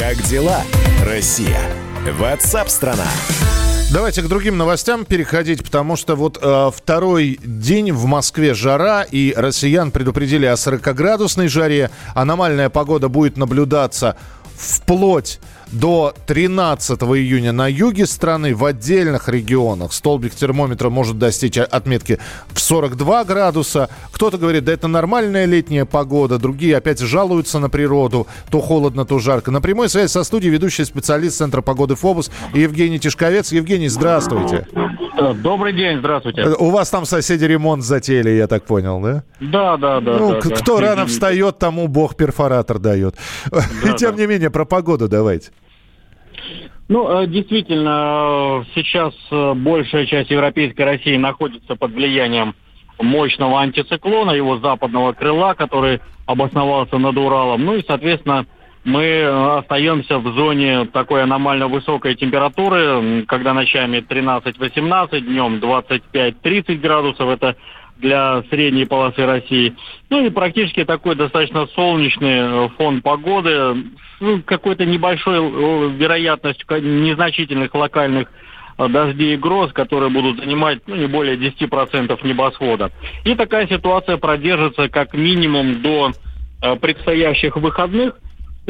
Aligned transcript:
Как 0.00 0.16
дела, 0.22 0.62
Россия? 1.04 1.60
Ватсап-страна! 2.18 3.04
Давайте 3.92 4.22
к 4.22 4.28
другим 4.28 4.56
новостям 4.56 5.04
переходить, 5.04 5.62
потому 5.62 5.94
что 5.96 6.16
вот 6.16 6.38
э, 6.40 6.70
второй 6.74 7.38
день 7.44 7.92
в 7.92 8.06
Москве 8.06 8.54
жара, 8.54 9.02
и 9.02 9.34
россиян 9.36 9.90
предупредили 9.90 10.46
о 10.46 10.54
40-градусной 10.54 11.48
жаре. 11.48 11.90
Аномальная 12.14 12.70
погода 12.70 13.10
будет 13.10 13.36
наблюдаться 13.36 14.16
вплоть 14.56 15.38
до 15.72 16.14
13 16.26 17.00
июня 17.02 17.52
на 17.52 17.68
юге 17.68 18.06
страны 18.06 18.54
в 18.54 18.64
отдельных 18.64 19.28
регионах 19.28 19.92
столбик 19.92 20.34
термометра 20.34 20.90
может 20.90 21.18
достичь 21.18 21.58
отметки 21.58 22.18
в 22.48 22.60
42 22.60 23.24
градуса. 23.24 23.88
Кто-то 24.12 24.38
говорит, 24.38 24.64
да 24.64 24.72
это 24.72 24.88
нормальная 24.88 25.44
летняя 25.44 25.84
погода, 25.84 26.38
другие 26.38 26.76
опять 26.76 27.00
жалуются 27.00 27.58
на 27.58 27.68
природу, 27.68 28.26
то 28.50 28.60
холодно, 28.60 29.04
то 29.04 29.18
жарко. 29.18 29.50
На 29.50 29.60
прямой 29.60 29.88
связи 29.88 30.10
со 30.10 30.24
студией 30.24 30.52
ведущий 30.52 30.84
специалист 30.84 31.38
Центра 31.38 31.62
погоды 31.62 31.94
ФОБУС 31.94 32.30
Евгений 32.54 32.98
Тишковец. 32.98 33.52
Евгений, 33.52 33.88
здравствуйте. 33.88 34.66
Добрый 35.42 35.72
день, 35.72 35.98
здравствуйте. 35.98 36.42
У 36.58 36.70
вас 36.70 36.90
там 36.90 37.04
соседи 37.04 37.44
ремонт 37.44 37.82
затеяли, 37.82 38.30
я 38.30 38.46
так 38.46 38.64
понял, 38.64 39.00
да? 39.00 39.24
Да, 39.40 39.76
да, 39.76 40.00
да. 40.00 40.18
Ну, 40.18 40.32
да, 40.32 40.40
кто 40.40 40.78
да. 40.78 40.88
рано 40.88 41.06
встает, 41.06 41.58
тому 41.58 41.88
бог 41.88 42.16
перфоратор 42.16 42.78
дает. 42.78 43.16
Да, 43.50 43.92
Тем 43.98 44.16
да. 44.16 44.22
не 44.22 44.26
менее, 44.26 44.50
про 44.50 44.64
погоду 44.64 45.08
давайте. 45.08 45.50
Ну, 46.88 47.22
э, 47.22 47.26
действительно, 47.28 48.62
э, 48.62 48.64
сейчас 48.74 49.14
э, 49.30 49.54
большая 49.54 50.06
часть 50.06 50.30
европейской 50.30 50.82
России 50.82 51.16
находится 51.16 51.76
под 51.76 51.92
влиянием 51.92 52.54
мощного 53.00 53.60
антициклона, 53.60 54.32
его 54.32 54.58
западного 54.58 55.12
крыла, 55.12 55.54
который 55.54 56.00
обосновался 56.26 56.98
над 56.98 57.16
Уралом. 57.16 57.64
Ну 57.64 57.76
и, 57.76 57.84
соответственно, 57.86 58.46
мы 58.84 59.04
э, 59.04 59.58
остаемся 59.58 60.18
в 60.18 60.34
зоне 60.34 60.86
такой 60.86 61.22
аномально 61.22 61.68
высокой 61.68 62.14
температуры, 62.14 63.24
когда 63.28 63.52
ночами 63.52 63.98
13-18, 63.98 65.20
днем 65.20 65.56
25-30 65.56 66.76
градусов. 66.76 67.28
Это 67.28 67.56
для 67.98 68.42
средней 68.48 68.86
полосы 68.86 69.26
России. 69.26 69.76
Ну 70.08 70.24
и 70.24 70.30
практически 70.30 70.84
такой 70.84 71.14
достаточно 71.16 71.66
солнечный 71.74 72.38
э, 72.38 72.68
фон 72.78 73.02
погоды, 73.02 73.84
ну, 74.20 74.42
какой-то 74.42 74.86
небольшой 74.86 75.36
э, 75.36 75.90
вероятность 75.96 76.64
ка- 76.64 76.80
незначительных 76.80 77.74
локальных 77.74 78.28
дождей 78.78 79.34
и 79.34 79.36
гроз, 79.36 79.74
которые 79.74 80.08
будут 80.08 80.38
занимать 80.38 80.80
ну, 80.86 80.96
не 80.96 81.06
более 81.06 81.36
10% 81.36 82.26
небосвода. 82.26 82.90
И 83.24 83.34
такая 83.34 83.66
ситуация 83.66 84.16
продержится 84.16 84.88
как 84.88 85.12
минимум 85.12 85.82
до 85.82 86.12
предстоящих 86.80 87.56
выходных, 87.56 88.14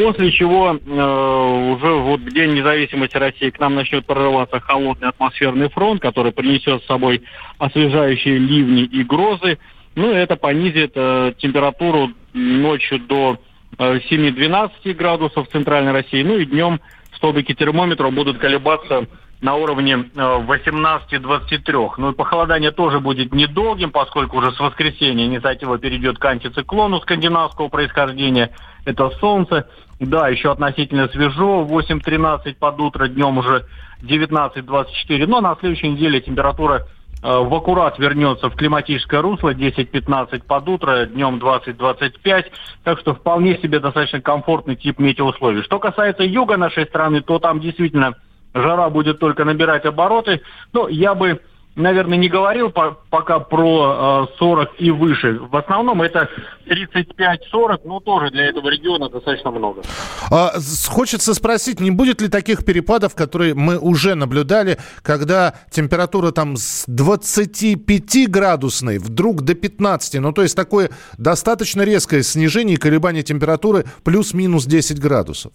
после 0.00 0.32
чего 0.32 0.70
э, 0.70 1.72
уже 1.72 1.92
вот 1.92 2.20
в 2.20 2.32
День 2.32 2.54
независимости 2.54 3.16
России 3.16 3.50
к 3.50 3.58
нам 3.60 3.74
начнет 3.74 4.06
прорываться 4.06 4.58
холодный 4.58 5.08
атмосферный 5.08 5.68
фронт, 5.68 6.00
который 6.00 6.32
принесет 6.32 6.82
с 6.82 6.86
собой 6.86 7.22
освежающие 7.58 8.38
ливни 8.38 8.84
и 8.84 9.02
грозы. 9.04 9.58
Ну, 9.96 10.10
это 10.10 10.36
понизит 10.36 10.92
э, 10.94 11.34
температуру 11.38 12.12
ночью 12.32 13.00
до 13.00 13.38
э, 13.78 13.98
7-12 14.10 14.94
градусов 14.94 15.48
в 15.48 15.52
центральной 15.52 15.92
России. 15.92 16.22
Ну 16.22 16.38
и 16.38 16.46
днем 16.46 16.80
столбики 17.14 17.52
термометра 17.52 18.08
будут 18.10 18.38
колебаться 18.38 19.06
на 19.40 19.54
уровне 19.56 20.10
э, 20.14 20.18
18-23. 20.18 21.90
Ну 21.98 22.10
и 22.12 22.14
похолодание 22.14 22.70
тоже 22.70 23.00
будет 23.00 23.32
недолгим, 23.32 23.90
поскольку 23.90 24.38
уже 24.38 24.52
с 24.52 24.60
воскресенья 24.60 25.26
инициатива 25.26 25.78
перейдет 25.78 26.18
к 26.18 26.24
антициклону 26.24 27.00
скандинавского 27.00 27.68
происхождения. 27.68 28.50
Это 28.84 29.10
солнце. 29.18 29.68
Да, 30.00 30.28
еще 30.28 30.50
относительно 30.50 31.08
свежо, 31.08 31.66
8-13 31.68 32.54
под 32.58 32.80
утро, 32.80 33.06
днем 33.06 33.36
уже 33.36 33.66
19-24. 34.02 35.26
Но 35.26 35.42
на 35.42 35.54
следующей 35.60 35.90
неделе 35.90 36.22
температура 36.22 36.86
э, 37.22 37.38
в 37.38 37.54
аккурат 37.54 37.98
вернется 37.98 38.48
в 38.48 38.56
климатическое 38.56 39.20
русло 39.20 39.52
10-15 39.52 40.42
под 40.46 40.68
утро, 40.70 41.04
днем 41.04 41.36
20-25. 41.36 42.44
Так 42.82 42.98
что 42.98 43.14
вполне 43.14 43.58
себе 43.58 43.78
достаточно 43.78 44.22
комфортный 44.22 44.76
тип 44.76 44.98
метеоусловий. 44.98 45.62
Что 45.64 45.78
касается 45.78 46.22
юга 46.22 46.56
нашей 46.56 46.86
страны, 46.86 47.20
то 47.20 47.38
там 47.38 47.60
действительно 47.60 48.14
жара 48.54 48.88
будет 48.88 49.18
только 49.18 49.44
набирать 49.44 49.84
обороты. 49.84 50.40
Но 50.72 50.88
я 50.88 51.14
бы, 51.14 51.42
наверное, 51.76 52.18
не 52.18 52.28
говорил 52.28 52.70
по- 52.70 52.98
пока 53.10 53.38
про 53.38 54.26
э, 54.32 54.36
40 54.38 54.70
и 54.78 54.90
выше. 54.90 55.38
В 55.40 55.56
основном 55.56 56.02
это 56.02 56.28
35-40, 56.66 57.80
но 57.84 58.00
тоже 58.00 58.30
для 58.30 58.46
этого 58.46 58.68
региона 58.68 59.08
достаточно 59.08 59.50
много. 59.50 59.82
А, 60.30 60.52
хочется 60.88 61.34
спросить, 61.34 61.80
не 61.80 61.90
будет 61.90 62.20
ли 62.20 62.28
таких 62.28 62.64
перепадов, 62.64 63.14
которые 63.14 63.54
мы 63.54 63.78
уже 63.78 64.14
наблюдали, 64.14 64.78
когда 65.02 65.54
температура 65.70 66.30
там 66.30 66.56
с 66.56 66.84
25 66.86 68.30
градусной 68.30 68.98
вдруг 68.98 69.42
до 69.42 69.54
15, 69.54 70.20
ну 70.20 70.32
то 70.32 70.42
есть 70.42 70.56
такое 70.56 70.90
достаточно 71.18 71.82
резкое 71.82 72.22
снижение 72.22 72.74
и 72.76 72.78
колебание 72.78 73.22
температуры 73.22 73.84
плюс-минус 74.04 74.66
10 74.66 75.00
градусов? 75.00 75.52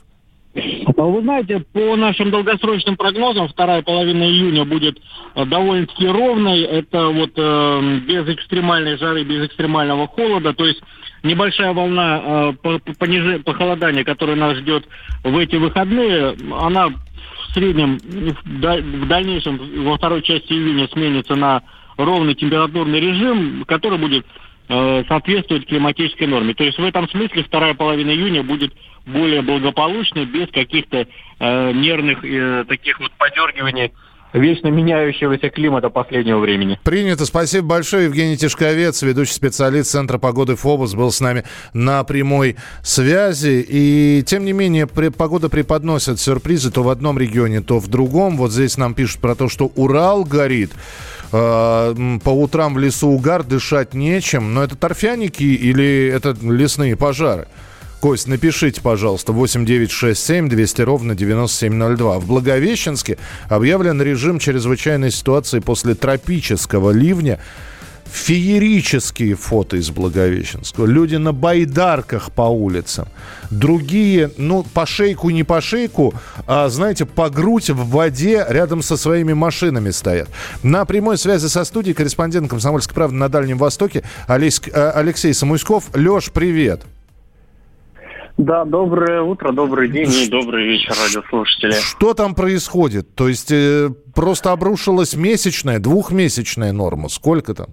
Вы 0.56 1.22
знаете, 1.22 1.60
по 1.74 1.96
нашим 1.98 2.32
долгосрочным 2.32 2.96
прогнозам, 2.96 3.50
вторая 3.50 3.82
половина 3.82 4.24
июня 4.24 4.64
будет 4.64 4.98
э, 5.36 5.46
довольно-таки 5.46 6.08
ровной. 6.08 6.62
Это 6.62 7.08
вот 7.08 7.32
э, 7.36 8.00
без 8.08 8.28
экстремальной 8.30 8.98
жары, 8.98 9.24
без 9.24 9.48
экстремального 9.48 10.08
холода. 10.08 10.54
То 10.54 10.66
есть 10.66 10.82
небольшая 11.24 11.74
волна 11.74 12.54
э, 12.64 13.40
похолодания, 13.44 14.06
которая 14.06 14.38
нас 14.38 14.58
ждет 14.58 14.88
в 15.24 15.38
эти 15.38 15.58
выходные, 15.58 16.36
она 16.58 16.88
в 16.88 17.54
среднем, 17.54 17.98
в 17.98 19.08
дальнейшем, 19.08 19.60
во 19.84 19.98
второй 19.98 20.22
части 20.22 20.54
июня 20.54 20.88
сменится 20.88 21.36
на 21.36 21.64
ровный 21.98 22.36
температурный 22.36 23.02
режим, 23.02 23.66
который 23.66 23.98
будет 23.98 24.26
э, 24.68 25.03
соответствовать 25.08 25.68
климатической 25.68 26.28
норме. 26.28 26.53
То 26.53 26.64
есть 26.64 26.78
в 26.78 26.84
этом 26.84 27.09
смысле 27.09 27.44
вторая 27.44 27.74
половина 27.74 28.12
июня 28.12 28.44
будет 28.44 28.74
более 29.06 29.42
благополучной, 29.42 30.26
без 30.26 30.50
каких-то 30.50 31.08
э, 31.40 31.72
нервных 31.74 32.24
э, 32.24 32.66
таких 32.68 33.00
вот 33.00 33.12
подергиваний 33.14 33.92
вечно 34.35 34.68
меняющегося 34.68 35.50
климата 35.50 35.90
последнего 35.90 36.40
времени. 36.40 36.79
Принято. 36.84 37.25
Спасибо 37.25 37.68
большое. 37.68 38.06
Евгений 38.06 38.38
Тишковец, 38.38 39.01
ведущий 39.01 39.34
специалист 39.34 39.90
Центра 39.91 40.18
погоды 40.18 40.56
ФОБУС, 40.56 40.94
был 40.94 41.12
с 41.12 41.22
нами 41.22 41.44
на 41.73 42.03
прямой 42.03 42.57
связи. 42.84 43.66
И, 43.68 44.24
тем 44.25 44.45
не 44.45 44.53
менее, 44.53 44.88
погода 44.88 45.50
преподносит 45.50 46.19
сюрпризы 46.19 46.72
то 46.72 46.84
в 46.84 46.90
одном 46.90 47.18
регионе, 47.18 47.62
то 47.62 47.79
в 47.79 47.88
другом. 47.88 48.38
Вот 48.38 48.51
здесь 48.51 48.78
нам 48.78 48.94
пишут 48.94 49.22
про 49.22 49.35
то, 49.35 49.50
что 49.50 49.72
Урал 49.75 50.24
горит. 50.24 50.72
М, 51.31 52.19
По 52.19 52.29
утрам 52.29 52.74
в 52.74 52.79
лесу 52.79 53.09
угар, 53.09 53.44
дышать 53.44 53.94
нечем. 53.94 54.53
Но 54.53 54.63
это 54.63 54.75
торфяники 54.75 55.44
или 55.44 56.12
это 56.13 56.35
лесные 56.41 56.95
пожары? 56.95 57.47
Кость, 58.06 58.28
напишите, 58.28 58.82
пожалуйста, 58.82 59.34
8967 59.34 60.48
200 60.48 60.82
ровно 60.84 61.16
9702. 61.16 62.20
В 62.20 62.28
Благовещенске 62.28 63.18
объявлен 63.50 64.00
режим 64.00 64.38
чрезвычайной 64.38 65.10
ситуации 65.10 65.58
после 65.58 65.96
тропического 65.96 66.92
ливня. 66.92 67.40
Феерические 68.06 69.34
фото 69.34 69.78
из 69.78 69.90
Благовещенского. 69.90 70.86
Люди 70.86 71.16
на 71.16 71.34
байдарках 71.34 72.32
по 72.32 72.44
улицам. 72.44 73.08
Другие, 73.50 74.30
ну, 74.38 74.62
по 74.62 74.86
шейку, 74.86 75.32
не 75.32 75.44
по 75.44 75.60
шейку, 75.60 76.14
а, 76.46 76.70
знаете, 76.70 77.06
по 77.06 77.32
грудь 77.32 77.72
в 77.72 77.90
воде 77.90 78.46
рядом 78.48 78.84
со 78.84 78.98
своими 78.98 79.34
машинами 79.34 79.90
стоят. 79.90 80.30
На 80.62 80.86
прямой 80.86 81.18
связи 81.18 81.48
со 81.48 81.66
студией 81.66 81.96
корреспондент 81.96 82.52
«Комсомольской 82.52 82.94
правды» 82.94 83.16
на 83.16 83.30
Дальнем 83.30 83.58
Востоке 83.58 84.04
э, 84.28 84.92
Алексей 84.94 85.34
Самуськов. 85.34 85.86
Леш, 85.96 86.30
привет. 86.32 86.86
Да, 88.38 88.66
доброе 88.66 89.22
утро, 89.22 89.53
добрый 89.53 89.88
день 89.90 90.09
и 90.12 90.29
добрый 90.29 90.68
вечер, 90.68 90.90
радиослушатели. 90.90 91.71
Что 91.71 92.13
там 92.13 92.36
происходит? 92.36 93.15
То 93.15 93.30
есть 93.30 93.50
э, 93.50 93.89
просто 94.13 94.51
обрушилась 94.51 95.15
месячная, 95.15 95.80
двухмесячная 95.80 96.74
норма. 96.74 97.07
Сколько 97.07 97.54
там? 97.54 97.68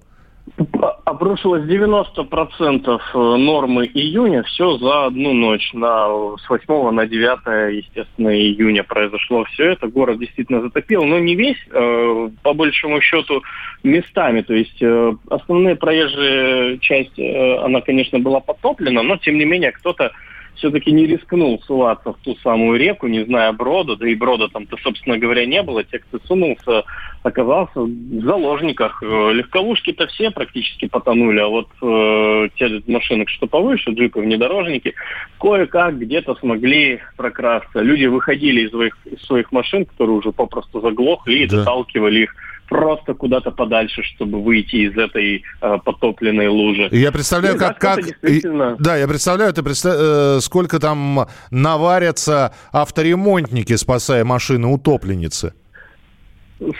Обрушилось 1.04 1.64
90% 1.64 3.37
нормы 3.38 3.87
июня, 3.87 4.44
все 4.44 4.78
за 4.78 5.06
одну 5.06 5.32
ночь. 5.32 5.72
На, 5.72 6.06
с 6.37 6.48
8 6.48 6.90
на 6.90 7.06
9, 7.06 7.75
естественно, 7.75 8.28
июня 8.28 8.84
произошло 8.84 9.44
все 9.44 9.72
это. 9.72 9.88
Город 9.88 10.20
действительно 10.20 10.62
затопил, 10.62 11.04
но 11.04 11.19
не 11.19 11.34
весь, 11.34 11.58
э, 11.72 12.31
по 12.44 12.54
большому 12.54 13.00
счету, 13.00 13.42
местами. 13.82 14.42
То 14.42 14.54
есть 14.54 14.81
э, 14.81 15.12
основная 15.28 15.75
проезжая 15.75 16.78
часть, 16.78 17.19
э, 17.19 17.56
она, 17.64 17.81
конечно, 17.81 18.20
была 18.20 18.38
потоплена, 18.38 19.02
но, 19.02 19.16
тем 19.16 19.38
не 19.38 19.44
менее, 19.44 19.72
кто-то 19.72 20.12
все-таки 20.56 20.93
не 20.93 21.06
рискнул 21.06 21.60
суваться 21.66 22.12
в 22.12 22.19
ту 22.19 22.37
самую 22.37 22.78
реку, 22.78 23.06
не 23.06 23.25
зная 23.25 23.52
брода, 23.52 23.96
да 23.96 24.08
и 24.08 24.14
брода 24.14 24.49
там-то, 24.49 24.76
собственно 24.82 25.19
говоря, 25.19 25.46
не 25.46 25.62
было. 25.62 25.84
Те, 25.84 25.99
кто 25.99 26.19
сунулся, 26.26 26.84
оказался 27.22 27.81
в 27.81 28.25
заложниках. 28.25 29.02
Э, 29.02 29.32
легковушки-то 29.32 30.06
все 30.08 30.31
практически 30.31 30.87
потонули, 30.87 31.40
а 31.40 31.49
вот 31.49 31.69
э, 31.82 32.49
те 32.56 32.82
машины, 32.87 33.25
что 33.26 33.46
повыше, 33.46 33.90
джипы, 33.90 34.20
внедорожники, 34.20 34.94
кое-как 35.40 35.99
где-то 35.99 36.34
смогли 36.37 37.00
прокрасться. 37.16 37.81
Люди 37.81 38.06
выходили 38.06 38.62
из 38.62 38.70
своих, 38.70 38.96
из 39.04 39.20
своих 39.22 39.52
машин, 39.52 39.84
которые 39.84 40.16
уже 40.16 40.32
попросту 40.32 40.81
заглохли, 40.81 41.38
и 41.38 41.46
да. 41.46 41.58
доталкивали 41.58 42.20
их 42.20 42.34
просто 42.72 43.12
куда-то 43.12 43.50
подальше, 43.50 44.02
чтобы 44.02 44.42
выйти 44.42 44.76
из 44.76 44.96
этой 44.96 45.44
э, 45.60 45.78
потопленной 45.84 46.48
лужи. 46.48 46.88
Я 46.90 47.12
представляю, 47.12 47.54
ну, 47.56 47.60
как... 47.60 47.78
как... 47.78 48.02
Действительно... 48.02 48.76
Да, 48.78 48.96
я 48.96 49.06
представляю, 49.06 49.52
ты 49.52 49.62
представ... 49.62 49.94
э, 49.94 50.40
сколько 50.40 50.80
там 50.80 51.26
наварятся 51.50 52.54
авторемонтники, 52.72 53.76
спасая 53.76 54.24
машины 54.24 54.69
утопленницы. 54.69 55.52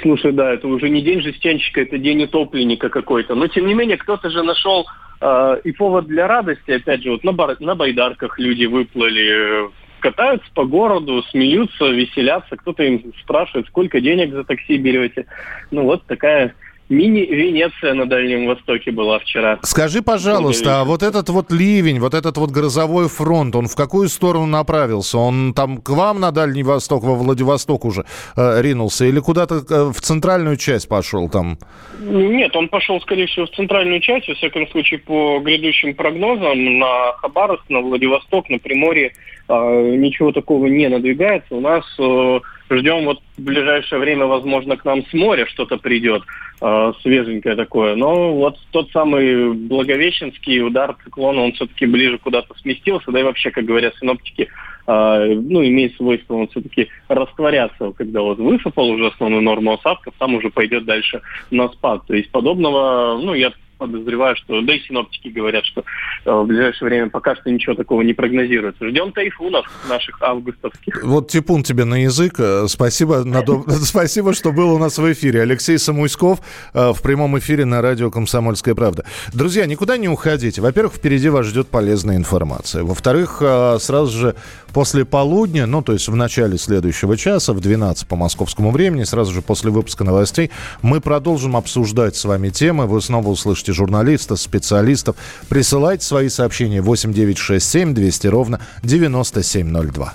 Слушай, 0.01 0.33
да, 0.33 0.55
это 0.55 0.67
уже 0.67 0.89
не 0.89 1.03
день 1.03 1.21
жестянщика, 1.21 1.83
это 1.83 1.99
день 1.99 2.23
утопленника 2.23 2.89
какой-то. 2.89 3.35
Но, 3.35 3.49
тем 3.49 3.67
не 3.67 3.75
менее, 3.75 3.99
кто-то 3.99 4.31
же 4.31 4.43
нашел 4.43 4.87
э, 5.21 5.61
и 5.65 5.73
повод 5.73 6.07
для 6.07 6.27
радости. 6.27 6.71
Опять 6.71 7.03
же, 7.03 7.11
вот 7.11 7.23
на, 7.23 7.33
бар, 7.33 7.57
на 7.61 7.75
байдарках 7.75 8.39
люди 8.39 8.65
выплыли, 8.65 9.69
катаются 10.03 10.51
по 10.53 10.65
городу, 10.65 11.23
смеются, 11.31 11.87
веселятся. 11.87 12.57
Кто-то 12.57 12.83
им 12.83 13.15
спрашивает, 13.23 13.67
сколько 13.69 14.01
денег 14.01 14.33
за 14.33 14.45
такси 14.45 14.77
берете. 14.77 15.27
Ну, 15.71 15.85
вот 15.85 16.05
такая 16.07 16.55
Мини-Венеция 16.93 17.95
на 17.95 18.07
Дальнем 18.07 18.47
Востоке 18.47 18.91
была 18.91 19.19
вчера. 19.19 19.59
Скажи, 19.63 20.03
пожалуйста, 20.03 20.81
а 20.81 20.85
вот 20.85 21.03
этот 21.03 21.31
вот 21.31 21.51
ливень, 21.51 21.99
вот 22.01 22.13
этот 22.13 22.37
вот 22.37 22.51
грозовой 22.51 23.09
фронт, 23.09 23.57
он 23.57 23.67
в 23.67 23.75
какую 23.75 24.09
сторону 24.09 24.47
направился? 24.47 25.17
Он 25.19 25.55
там 25.55 25.79
к 25.79 25.89
вам 25.89 26.21
на 26.21 26.31
Дальний 26.31 26.63
Восток, 26.63 27.03
во 27.03 27.15
Владивосток 27.15 27.85
уже 27.85 28.05
э, 28.37 28.61
ринулся 28.61 29.07
или 29.07 29.21
куда-то 29.21 29.55
э, 29.55 29.91
в 29.93 30.01
центральную 30.01 30.57
часть 30.57 30.89
пошел 30.89 31.31
там? 31.31 31.57
Нет, 32.01 32.55
он 32.55 32.69
пошел, 32.69 33.01
скорее 33.01 33.27
всего, 33.27 33.47
в 33.47 33.51
центральную 33.51 34.01
часть, 34.01 34.29
во 34.29 34.35
всяком 34.35 34.69
случае, 34.69 35.01
по 35.01 35.41
грядущим 35.41 35.95
прогнозам, 35.95 36.79
на 36.79 37.13
Хабаровск, 37.23 37.65
на 37.71 37.81
Владивосток, 37.81 38.51
на 38.51 38.59
Приморье 38.59 39.13
э, 39.49 39.97
ничего 39.97 40.33
такого 40.33 40.67
не 40.67 40.89
надвигается. 40.89 41.55
У 41.55 41.61
нас 41.61 41.85
э, 41.99 42.41
ждем 42.79 43.05
вот 43.05 43.21
в 43.37 43.43
ближайшее 43.43 43.99
время, 43.99 44.27
возможно, 44.27 44.77
к 44.77 44.85
нам 44.85 45.05
с 45.07 45.13
моря 45.13 45.47
что-то 45.47 45.77
придет 45.79 46.23
э, 46.61 46.93
свеженькое 47.03 47.57
такое. 47.57 47.95
Но 47.97 48.35
вот 48.35 48.59
тот 48.71 48.91
самый 48.91 49.53
Благовещенский 49.53 50.63
удар 50.63 50.97
циклона, 51.05 51.43
он 51.43 51.53
все-таки 51.53 51.87
ближе 51.87 52.19
куда-то 52.19 52.55
сместился, 52.59 53.11
да 53.11 53.21
и 53.21 53.25
вообще, 53.25 53.51
как 53.51 53.65
говорят 53.65 53.95
синоптики, 54.01 54.49
э, 54.87 55.35
ну, 55.35 55.65
имеет 55.65 55.97
свойство 55.97 56.35
он 56.35 56.49
все-таки 56.49 56.89
растворяться, 57.09 57.93
когда 57.93 58.23
вот 58.23 58.39
высыпал 58.39 58.91
уже 58.91 59.09
основную 59.09 59.43
норму 59.43 59.75
осадков, 59.75 60.15
там 60.19 60.35
уже 60.35 60.51
пойдет 60.51 60.85
дальше 60.85 61.23
на 61.51 61.69
спад. 61.69 62.07
То 62.07 62.15
есть 62.15 62.31
подобного, 62.31 63.21
ну, 63.23 63.35
я 63.35 63.53
подозреваю, 63.87 64.37
что, 64.37 64.61
да 64.63 64.75
и 64.75 64.81
синоптики 64.81 65.29
говорят, 65.29 65.65
что 65.65 65.85
э, 66.25 66.31
в 66.31 66.47
ближайшее 66.47 66.89
время 66.89 67.11
пока 67.11 67.37
что 67.37 67.51
ничего 67.51 67.75
такого 67.75 68.03
не 68.03 68.13
прогнозируется. 68.13 68.89
Ждем 68.89 69.13
тайфунов 69.13 69.67
наших 69.89 70.21
августовских. 70.23 71.03
Вот 71.05 71.29
типун 71.29 71.63
тебе 71.63 71.85
на 71.85 72.03
язык. 72.03 72.35
Э, 72.39 72.67
спасибо, 72.69 73.25
спасибо, 73.69 74.35
что 74.35 74.53
был 74.53 74.73
у 74.73 74.79
нас 74.79 74.99
в 74.99 75.13
эфире. 75.13 75.43
Алексей 75.43 75.79
Самуйсков 75.79 76.41
э, 76.75 76.93
в 76.93 77.03
прямом 77.03 77.39
эфире 77.39 77.65
на 77.65 77.83
радио 77.83 78.11
«Комсомольская 78.11 78.75
правда». 78.75 79.05
Друзья, 79.33 79.67
никуда 79.67 79.97
не 79.97 80.09
уходите. 80.09 80.61
Во-первых, 80.61 80.95
впереди 80.95 81.29
вас 81.29 81.47
ждет 81.47 81.69
полезная 81.69 82.17
информация. 82.17 82.85
Во-вторых, 82.85 83.43
сразу 83.79 84.19
же 84.19 84.35
после 84.73 85.05
полудня, 85.05 85.67
ну, 85.67 85.83
то 85.83 85.93
есть 85.93 86.09
в 86.09 86.17
начале 86.17 86.59
следующего 86.59 87.17
часа, 87.17 87.53
в 87.53 87.61
12 87.61 88.07
по 88.07 88.17
московскому 88.17 88.71
времени, 88.71 89.05
сразу 89.05 89.33
же 89.33 89.43
после 89.43 89.71
выпуска 89.71 90.05
новостей, 90.05 90.51
мы 90.83 91.01
продолжим 91.01 91.57
обсуждать 91.57 92.17
с 92.17 92.25
вами 92.25 92.49
темы. 92.49 92.87
Вы 92.87 93.01
снова 93.01 93.29
услышите 93.29 93.72
журналистов, 93.73 94.41
специалистов. 94.41 95.17
Присылайте 95.49 96.05
свои 96.05 96.29
сообщения. 96.29 96.83
8967 96.83 97.95
200 97.95 98.27
ровно 98.29 98.61
9702. 98.83 100.15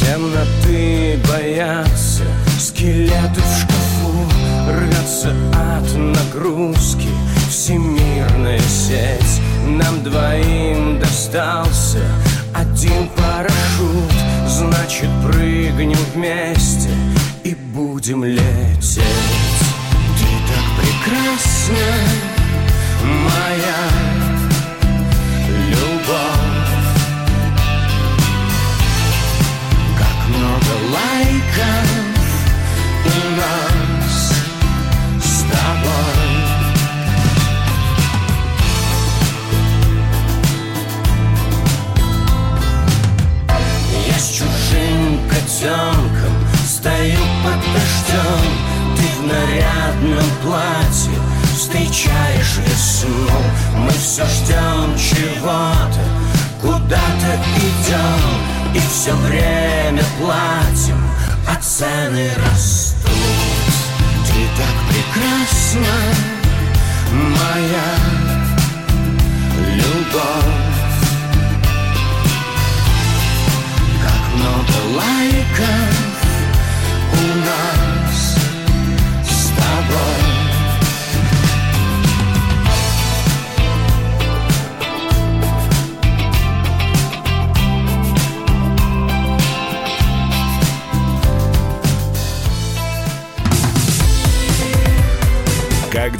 Темноты 0.00 1.18
боятся, 1.28 2.22
скелеты 2.58 3.40
в 3.40 3.58
шкафу 3.58 4.30
Рвется 4.68 5.34
от 5.52 5.94
нагрузки. 5.96 7.08
Всемирная 7.48 8.60
сеть 8.60 9.40
Нам 9.66 10.02
двоим 10.02 11.00
достался. 11.00 12.02
Один 12.54 13.08
парашют 13.16 14.12
Значит, 14.46 15.10
прыгнем 15.24 15.98
вместе 16.14 16.88
и 17.44 17.54
будем 17.54 18.24
лететь. 18.24 19.00
Ты 20.18 20.24
так 20.48 20.64
прекрасна, 20.80 21.55
моя 21.70 22.35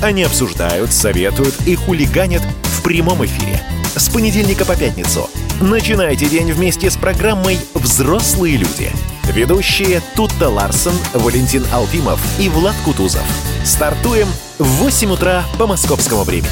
Они 0.00 0.22
обсуждают, 0.22 0.92
советуют 0.92 1.54
и 1.66 1.74
хулиганят 1.74 2.42
в 2.62 2.82
прямом 2.82 3.24
эфире. 3.24 3.62
С 3.96 4.08
понедельника 4.08 4.64
по 4.64 4.76
пятницу– 4.76 5.28
Начинайте 5.60 6.24
день 6.24 6.50
вместе 6.52 6.90
с 6.90 6.96
программой 6.96 7.58
«Взрослые 7.74 8.56
люди». 8.56 8.90
Ведущие 9.24 10.00
Тутта 10.16 10.48
Ларсон, 10.48 10.94
Валентин 11.12 11.66
Алфимов 11.70 12.18
и 12.40 12.48
Влад 12.48 12.74
Кутузов. 12.82 13.22
Стартуем 13.62 14.26
в 14.58 14.64
8 14.64 15.12
утра 15.12 15.44
по 15.58 15.66
московскому 15.66 16.22
времени. 16.22 16.48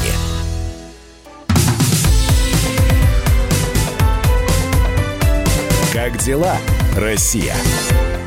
Как 5.91 6.17
дела, 6.19 6.55
Россия? 6.95 7.55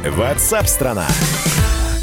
Ватсап-страна! 0.04 1.06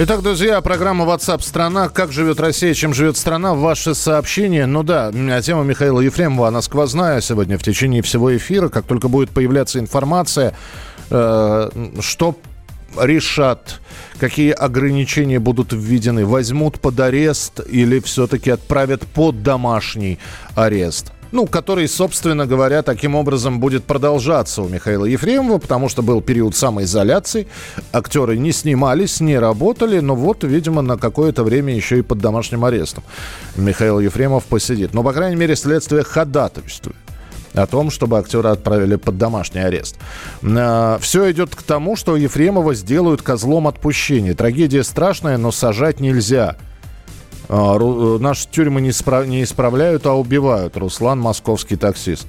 Итак, 0.01 0.21
друзья, 0.21 0.61
программа 0.61 1.03
WhatsApp 1.03 1.41
страна. 1.41 1.89
Как 1.89 2.13
живет 2.13 2.39
Россия, 2.39 2.73
чем 2.73 2.93
живет 2.93 3.17
страна? 3.17 3.53
Ваши 3.53 3.93
сообщения. 3.93 4.65
Ну 4.65 4.81
да, 4.81 5.11
тема 5.41 5.63
Михаила 5.63 5.99
Ефремова, 5.99 6.47
она 6.47 6.61
сквозная 6.61 7.19
сегодня 7.19 7.57
в 7.57 7.63
течение 7.63 8.01
всего 8.01 8.33
эфира. 8.37 8.69
Как 8.69 8.85
только 8.85 9.09
будет 9.09 9.29
появляться 9.31 9.77
информация, 9.77 10.55
э, 11.09 11.69
что 11.99 12.37
решат, 12.97 13.81
какие 14.21 14.51
ограничения 14.51 15.39
будут 15.39 15.73
введены, 15.73 16.25
возьмут 16.25 16.79
под 16.79 16.97
арест 16.97 17.59
или 17.69 17.99
все-таки 17.99 18.51
отправят 18.51 19.01
под 19.01 19.43
домашний 19.43 20.17
арест 20.55 21.11
ну, 21.31 21.45
который, 21.45 21.87
собственно 21.87 22.45
говоря, 22.45 22.81
таким 22.81 23.15
образом 23.15 23.59
будет 23.59 23.83
продолжаться 23.83 24.61
у 24.61 24.67
Михаила 24.67 25.05
Ефремова, 25.05 25.57
потому 25.59 25.89
что 25.89 26.01
был 26.01 26.21
период 26.21 26.55
самоизоляции, 26.55 27.47
актеры 27.91 28.37
не 28.37 28.51
снимались, 28.51 29.19
не 29.19 29.37
работали, 29.37 29.99
но 29.99 30.15
вот, 30.15 30.43
видимо, 30.43 30.81
на 30.81 30.97
какое-то 30.97 31.43
время 31.43 31.75
еще 31.75 31.99
и 31.99 32.01
под 32.01 32.19
домашним 32.19 32.65
арестом 32.65 33.03
Михаил 33.55 33.99
Ефремов 33.99 34.45
посидит. 34.45 34.93
Но, 34.93 35.03
по 35.03 35.13
крайней 35.13 35.35
мере, 35.35 35.55
следствие 35.55 36.03
ходатайствует 36.03 36.95
о 37.53 37.65
том, 37.65 37.89
чтобы 37.89 38.19
актера 38.19 38.51
отправили 38.51 38.95
под 38.95 39.17
домашний 39.17 39.61
арест. 39.61 39.97
А, 40.43 40.99
Все 40.99 41.31
идет 41.31 41.55
к 41.55 41.63
тому, 41.63 41.95
что 41.95 42.15
Ефремова 42.15 42.75
сделают 42.75 43.21
козлом 43.21 43.67
отпущения. 43.67 44.35
Трагедия 44.35 44.83
страшная, 44.83 45.37
но 45.37 45.51
сажать 45.51 45.99
нельзя– 45.99 46.57
наши 47.49 48.47
тюрьмы 48.49 48.81
не, 48.81 48.91
справ... 48.91 49.27
не 49.27 49.43
исправляют, 49.43 50.05
а 50.05 50.13
убивают. 50.13 50.77
Руслан, 50.77 51.19
московский 51.19 51.75
таксист. 51.75 52.27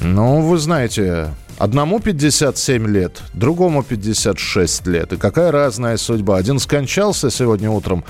Ну, 0.00 0.40
вы 0.40 0.58
знаете, 0.58 1.28
одному 1.58 2.00
57 2.00 2.86
лет, 2.88 3.22
другому 3.34 3.82
56 3.82 4.86
лет. 4.86 5.12
И 5.12 5.16
какая 5.16 5.52
разная 5.52 5.96
судьба. 5.96 6.38
Один 6.38 6.58
скончался 6.58 7.30
сегодня 7.30 7.70
утром, 7.70 8.04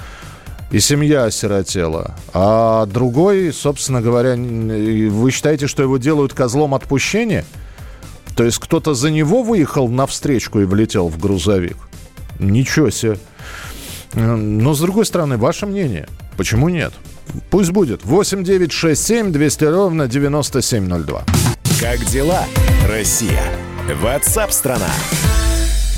и 0.71 0.79
семья 0.79 1.25
осиротела. 1.25 2.15
А 2.33 2.87
другой, 2.87 3.53
собственно 3.53 4.01
говоря, 4.01 4.37
вы 4.37 5.31
считаете, 5.33 5.67
что 5.67 5.83
его 5.83 5.99
делают 5.99 6.33
козлом 6.33 6.75
отпущения? 6.75 7.45
То 8.37 8.45
есть 8.45 8.59
кто-то 8.59 8.95
за 8.95 9.11
него 9.11 9.43
выехал 9.43 9.89
на 9.89 10.07
встречку 10.07 10.61
и 10.61 10.65
влетел 10.65 11.09
в 11.09 11.19
грузовик? 11.19 11.77
Ничего 12.39 12.91
себе. 12.91 13.19
Но, 14.15 14.75
с 14.75 14.81
другой 14.81 15.07
стороны, 15.07 15.37
ваше 15.37 15.67
мнение. 15.67 16.09
Почему 16.37 16.69
нет? 16.69 16.93
Пусть 17.51 17.71
будет. 17.71 18.05
8 18.05 18.45
9 18.45 18.73
6 18.73 19.07
7 19.07 19.33
200 19.33 19.65
ровно 19.65 20.09
9702. 20.09 21.25
Как 21.81 22.05
дела, 22.07 22.45
Россия? 22.89 23.43
Ватсап-страна! 24.03 24.91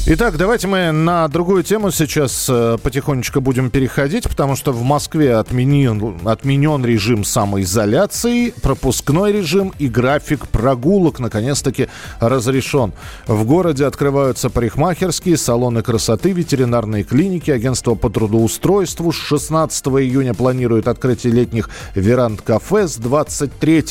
Итак, 0.05 0.37
давайте 0.37 0.67
мы 0.67 0.91
на 0.91 1.29
другую 1.29 1.63
тему 1.63 1.93
сейчас 1.93 2.49
э, 2.51 2.77
потихонечку 2.83 3.41
будем 3.41 3.71
переходить, 3.71 4.29
потому 4.29 4.57
что 4.57 4.73
в 4.73 4.83
Москве 4.83 5.37
отменен, 5.37 6.19
отменен 6.25 6.85
режим 6.85 7.23
самоизоляции, 7.23 8.53
пропускной 8.63 9.31
режим 9.31 9.73
и 9.79 9.87
график 9.87 10.49
прогулок 10.49 11.21
наконец-таки 11.21 11.87
разрешен. 12.19 12.93
В 13.29 13.45
городе 13.45 13.87
открываются 13.87 14.51
парикмахерские, 14.51 15.37
салоны 15.37 15.83
красоты, 15.83 16.33
ветеринарные 16.33 17.05
клиники, 17.05 17.53
агентство 17.53 17.95
по 17.95 18.11
трудоустройству. 18.11 19.13
С 19.13 19.17
16 19.17 19.87
июня 19.87 20.35
планируют 20.35 20.89
открытие 20.89 21.33
летних 21.33 21.71
веранд-кафе, 21.95 22.89
с 22.89 22.97
23 22.97 23.85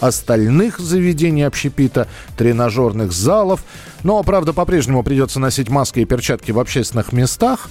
остальных 0.00 0.80
заведений 0.80 1.44
общепита, 1.44 2.08
тренажерных 2.36 3.12
залов. 3.12 3.62
Но, 4.02 4.22
правда, 4.22 4.52
по-прежнему 4.52 5.02
придется 5.02 5.38
носить 5.40 5.68
маски 5.68 6.00
и 6.00 6.04
перчатки 6.04 6.50
в 6.52 6.58
общественных 6.58 7.12
местах. 7.12 7.70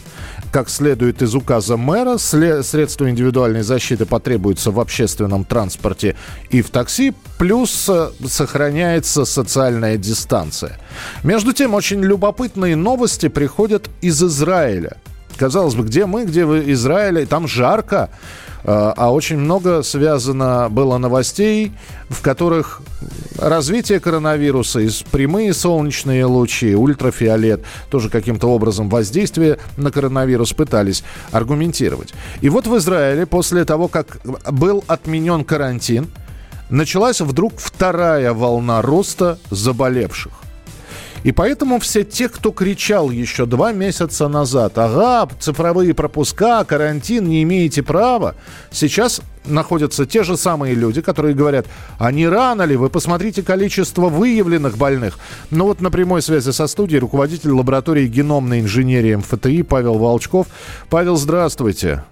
Как 0.51 0.69
следует 0.69 1.21
из 1.21 1.35
указа 1.35 1.77
мэра, 1.77 2.17
средства 2.17 3.09
индивидуальной 3.09 3.63
защиты 3.63 4.05
потребуются 4.05 4.71
в 4.71 4.79
общественном 4.79 5.45
транспорте 5.45 6.15
и 6.49 6.61
в 6.61 6.69
такси, 6.69 7.13
плюс 7.37 7.87
э, 7.89 8.09
сохраняется 8.25 9.25
социальная 9.25 9.97
дистанция. 9.97 10.79
Между 11.23 11.53
тем, 11.53 11.73
очень 11.73 12.01
любопытные 12.01 12.75
новости 12.75 13.27
приходят 13.27 13.89
из 14.01 14.21
Израиля. 14.23 14.97
Казалось 15.37 15.75
бы, 15.75 15.83
где 15.83 16.05
мы, 16.05 16.25
где 16.25 16.45
вы, 16.45 16.71
Израиль, 16.71 17.25
там 17.25 17.47
жарко. 17.47 18.09
А, 18.63 18.93
а 18.95 19.11
очень 19.11 19.37
много 19.37 19.83
связано 19.83 20.67
было 20.69 20.97
новостей, 20.97 21.71
в 22.09 22.21
которых 22.21 22.81
развитие 23.37 23.99
коронавируса, 23.99 24.81
прямые 25.11 25.53
солнечные 25.53 26.25
лучи, 26.25 26.75
ультрафиолет, 26.75 27.63
тоже 27.89 28.09
каким-то 28.09 28.47
образом 28.47 28.89
воздействие 28.89 29.57
на 29.77 29.91
коронавирус 29.91 30.53
пытались 30.53 31.03
аргументировать. 31.31 32.13
И 32.41 32.49
вот 32.49 32.67
в 32.67 32.77
Израиле 32.77 33.25
после 33.25 33.65
того, 33.65 33.87
как 33.87 34.19
был 34.51 34.83
отменен 34.87 35.43
карантин, 35.43 36.07
началась 36.69 37.21
вдруг 37.21 37.53
вторая 37.57 38.33
волна 38.33 38.81
роста 38.81 39.37
заболевших. 39.49 40.31
И 41.23 41.31
поэтому 41.31 41.79
все 41.79 42.03
те, 42.03 42.29
кто 42.29 42.51
кричал 42.51 43.11
еще 43.11 43.45
два 43.45 43.73
месяца 43.73 44.27
назад, 44.27 44.77
ага, 44.77 45.29
цифровые 45.39 45.93
пропуска, 45.93 46.63
карантин, 46.63 47.27
не 47.27 47.43
имеете 47.43 47.83
права, 47.83 48.35
сейчас 48.71 49.21
находятся 49.45 50.05
те 50.05 50.23
же 50.23 50.37
самые 50.37 50.73
люди, 50.73 51.01
которые 51.01 51.35
говорят, 51.35 51.67
а 51.99 52.11
не 52.11 52.27
рано 52.27 52.63
ли? 52.63 52.75
Вы 52.75 52.89
посмотрите 52.89 53.43
количество 53.43 54.09
выявленных 54.09 54.77
больных. 54.77 55.17
Ну 55.49 55.65
вот 55.65 55.81
на 55.81 55.91
прямой 55.91 56.21
связи 56.21 56.51
со 56.51 56.67
студией 56.67 56.99
руководитель 56.99 57.51
лаборатории 57.51 58.07
геномной 58.07 58.61
инженерии 58.61 59.15
МФТИ 59.15 59.63
Павел 59.63 59.97
Волчков. 59.97 60.47
Павел, 60.89 61.17
здравствуйте. 61.17 62.03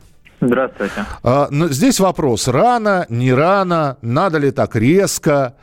Здравствуйте. 0.41 1.05
А, 1.21 1.47
ну, 1.51 1.67
здесь 1.67 1.99
вопрос, 1.99 2.47
рано, 2.47 3.05
не 3.09 3.33
рано, 3.33 3.97
надо 4.01 4.37
ли 4.37 4.51
так 4.51 4.75
резко? 4.75 5.55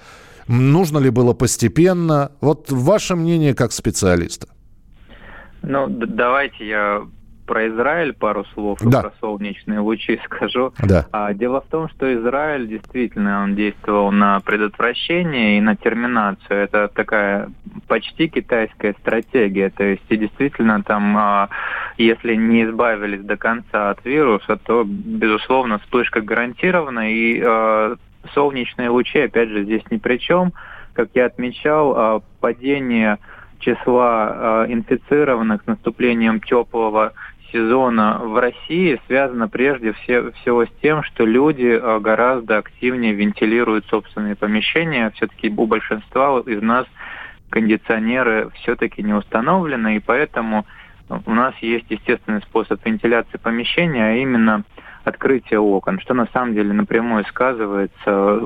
Нужно 0.48 0.98
ли 0.98 1.10
было 1.10 1.34
постепенно? 1.34 2.32
Вот 2.40 2.70
ваше 2.70 3.16
мнение 3.16 3.54
как 3.54 3.72
специалиста. 3.72 4.48
Ну, 5.62 5.88
давайте 5.88 6.66
я 6.66 7.02
про 7.46 7.68
Израиль 7.68 8.12
пару 8.12 8.44
слов 8.52 8.78
да. 8.82 8.98
и 8.98 9.02
про 9.02 9.12
солнечные 9.20 9.80
лучи 9.80 10.20
скажу. 10.24 10.72
Да. 10.82 11.06
А, 11.12 11.32
дело 11.32 11.60
в 11.60 11.66
том, 11.66 11.88
что 11.88 12.12
Израиль 12.12 12.66
действительно 12.66 13.42
он 13.42 13.54
действовал 13.54 14.10
на 14.10 14.40
предотвращение 14.40 15.58
и 15.58 15.60
на 15.60 15.76
терминацию. 15.76 16.64
Это 16.64 16.88
такая 16.88 17.50
почти 17.86 18.28
китайская 18.28 18.94
стратегия. 19.00 19.70
То 19.70 19.84
есть 19.84 20.02
и 20.08 20.16
действительно 20.16 20.82
там, 20.82 21.16
а, 21.16 21.48
если 21.96 22.34
не 22.34 22.64
избавились 22.64 23.22
до 23.22 23.36
конца 23.36 23.90
от 23.90 24.04
вируса, 24.04 24.56
то 24.56 24.84
безусловно 24.84 25.78
вспышка 25.78 26.20
гарантирована 26.20 27.10
и 27.10 27.40
а, 27.44 27.96
солнечные 28.34 28.88
лучи, 28.90 29.18
опять 29.20 29.48
же, 29.48 29.64
здесь 29.64 29.82
ни 29.90 29.96
при 29.96 30.18
чем. 30.18 30.52
Как 30.92 31.10
я 31.14 31.26
отмечал, 31.26 31.94
а, 31.96 32.22
падение 32.40 33.18
числа 33.58 34.28
а, 34.28 34.66
инфицированных 34.68 35.62
с 35.62 35.66
наступлением 35.66 36.40
теплого 36.40 37.12
сезона 37.52 38.18
в 38.22 38.38
России 38.38 39.00
связано 39.06 39.48
прежде 39.48 39.92
всего 39.92 40.66
с 40.66 40.70
тем, 40.82 41.02
что 41.02 41.24
люди 41.24 41.78
а, 41.80 41.98
гораздо 42.00 42.58
активнее 42.58 43.14
вентилируют 43.14 43.86
собственные 43.86 44.36
помещения. 44.36 45.10
Все-таки 45.16 45.48
у 45.48 45.66
большинства 45.66 46.40
из 46.40 46.62
нас 46.62 46.86
кондиционеры 47.50 48.50
все-таки 48.56 49.02
не 49.02 49.14
установлены, 49.14 49.96
и 49.96 50.00
поэтому 50.00 50.66
у 51.08 51.34
нас 51.34 51.54
есть 51.60 51.86
естественный 51.88 52.42
способ 52.42 52.84
вентиляции 52.84 53.38
помещения, 53.38 54.04
а 54.04 54.16
именно 54.16 54.64
открытие 55.06 55.60
окон, 55.60 56.00
что 56.00 56.14
на 56.14 56.26
самом 56.26 56.54
деле 56.54 56.72
напрямую 56.72 57.24
сказывается, 57.26 58.40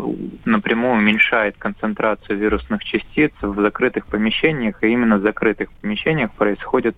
напрямую 0.44 0.98
уменьшает 0.98 1.56
концентрацию 1.56 2.38
вирусных 2.38 2.84
частиц 2.84 3.32
в 3.40 3.58
закрытых 3.62 4.06
помещениях, 4.06 4.82
и 4.82 4.88
именно 4.88 5.16
в 5.16 5.22
закрытых 5.22 5.70
помещениях 5.80 6.30
происходит 6.32 6.96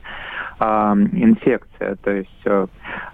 а, 0.59 0.95
инфекция. 0.95 1.97
То 1.97 2.11
есть 2.11 2.47
а, 2.47 2.67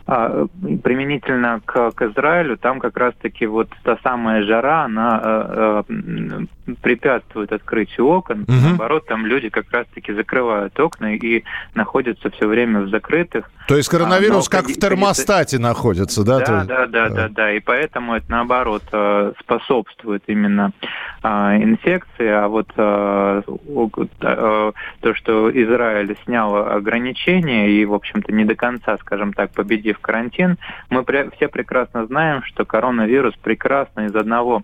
а, 0.06 0.46
применительно 0.82 1.60
к, 1.64 1.90
к 1.92 2.02
Израилю, 2.02 2.56
там 2.56 2.80
как 2.80 2.96
раз-таки 2.96 3.46
вот 3.46 3.68
та 3.82 3.98
самая 4.02 4.42
жара, 4.42 4.84
она 4.84 5.20
а, 5.22 5.84
а, 5.86 6.74
препятствует 6.82 7.52
открытию 7.52 8.06
окон. 8.06 8.42
Угу. 8.42 8.52
Наоборот, 8.52 9.06
там 9.06 9.26
люди 9.26 9.48
как 9.48 9.70
раз-таки 9.70 10.12
закрывают 10.12 10.78
окна 10.80 11.14
и 11.14 11.44
находятся 11.74 12.30
все 12.30 12.46
время 12.46 12.80
в 12.82 12.88
закрытых. 12.88 13.50
То 13.68 13.76
есть 13.76 13.88
коронавирус 13.88 14.48
а, 14.48 14.50
как 14.50 14.66
в 14.66 14.78
термостате 14.78 15.58
находится, 15.58 16.24
да? 16.24 16.38
Да, 16.40 16.64
да, 16.64 16.86
да, 16.86 17.08
да, 17.08 17.28
да. 17.28 17.52
И 17.52 17.60
поэтому 17.60 18.14
это 18.14 18.30
наоборот 18.30 18.82
э, 18.92 19.32
способствует 19.40 20.22
именно 20.26 20.72
а, 21.22 21.56
инфекции. 21.56 22.28
А 22.28 22.48
вот 22.48 22.68
э, 22.76 23.42
э, 24.22 24.72
то, 25.00 25.14
что 25.14 25.50
Израиль 25.50 26.16
снял 26.24 26.56
ограничения 26.56 27.27
и, 27.36 27.84
в 27.84 27.94
общем-то, 27.94 28.32
не 28.32 28.44
до 28.44 28.54
конца, 28.54 28.96
скажем 28.98 29.32
так, 29.32 29.52
победив 29.52 29.98
карантин, 29.98 30.58
мы 30.90 31.04
все 31.36 31.48
прекрасно 31.48 32.06
знаем, 32.06 32.42
что 32.44 32.64
коронавирус 32.64 33.34
прекрасно 33.42 34.06
из 34.06 34.14
одного 34.14 34.62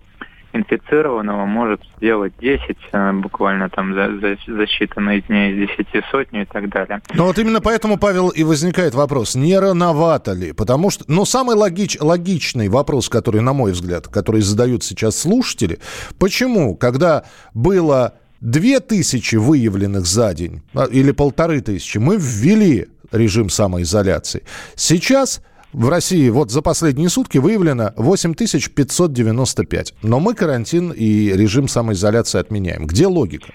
инфицированного 0.54 1.47
может 1.47 1.80
сделать 1.97 2.33
10, 2.40 2.76
э, 2.92 3.12
буквально 3.12 3.68
там 3.68 3.92
за, 3.92 4.06
за, 4.21 4.37
за 4.47 4.62
считанные 4.64 5.21
дни 5.26 5.50
из 5.50 5.68
10 5.68 6.04
сотню 6.11 6.42
и 6.42 6.44
так 6.44 6.68
далее. 6.71 7.02
Но 7.12 7.26
вот 7.26 7.38
именно 7.38 7.61
поэтому, 7.61 7.99
Павел, 7.99 8.28
и 8.28 8.44
возникает 8.44 8.94
вопрос, 8.94 9.35
не 9.35 9.59
рановато 9.59 10.33
ли? 10.33 10.52
Потому 10.52 10.90
что, 10.90 11.04
ну, 11.09 11.25
самый 11.25 11.56
логич, 11.56 11.99
логичный 12.00 12.68
вопрос, 12.68 13.09
который, 13.09 13.40
на 13.40 13.52
мой 13.52 13.73
взгляд, 13.73 14.06
который 14.09 14.42
задают 14.42 14.85
сейчас 14.85 15.18
слушатели, 15.18 15.80
почему, 16.18 16.76
когда 16.76 17.25
было 17.52 18.14
две 18.45 18.81
тысячи 18.81 19.37
выявленных 19.37 20.07
за 20.07 20.35
день 20.35 20.63
а, 20.75 20.85
или 20.85 21.11
полторы 21.13 21.61
тысячи, 21.61 21.99
мы 21.99 22.17
ввели 22.19 22.87
режим 23.11 23.49
самоизоляции. 23.49 24.43
Сейчас 24.77 25.43
в 25.73 25.89
России 25.89 26.29
вот 26.29 26.51
за 26.51 26.63
последние 26.63 27.09
сутки 27.09 27.39
выявлено 27.39 27.93
8595. 27.97 29.95
Но 30.03 30.21
мы 30.21 30.35
карантин 30.35 30.93
и 30.93 31.33
режим 31.33 31.67
самоизоляции 31.69 32.39
отменяем. 32.39 32.87
Где 32.87 33.07
логика? 33.07 33.53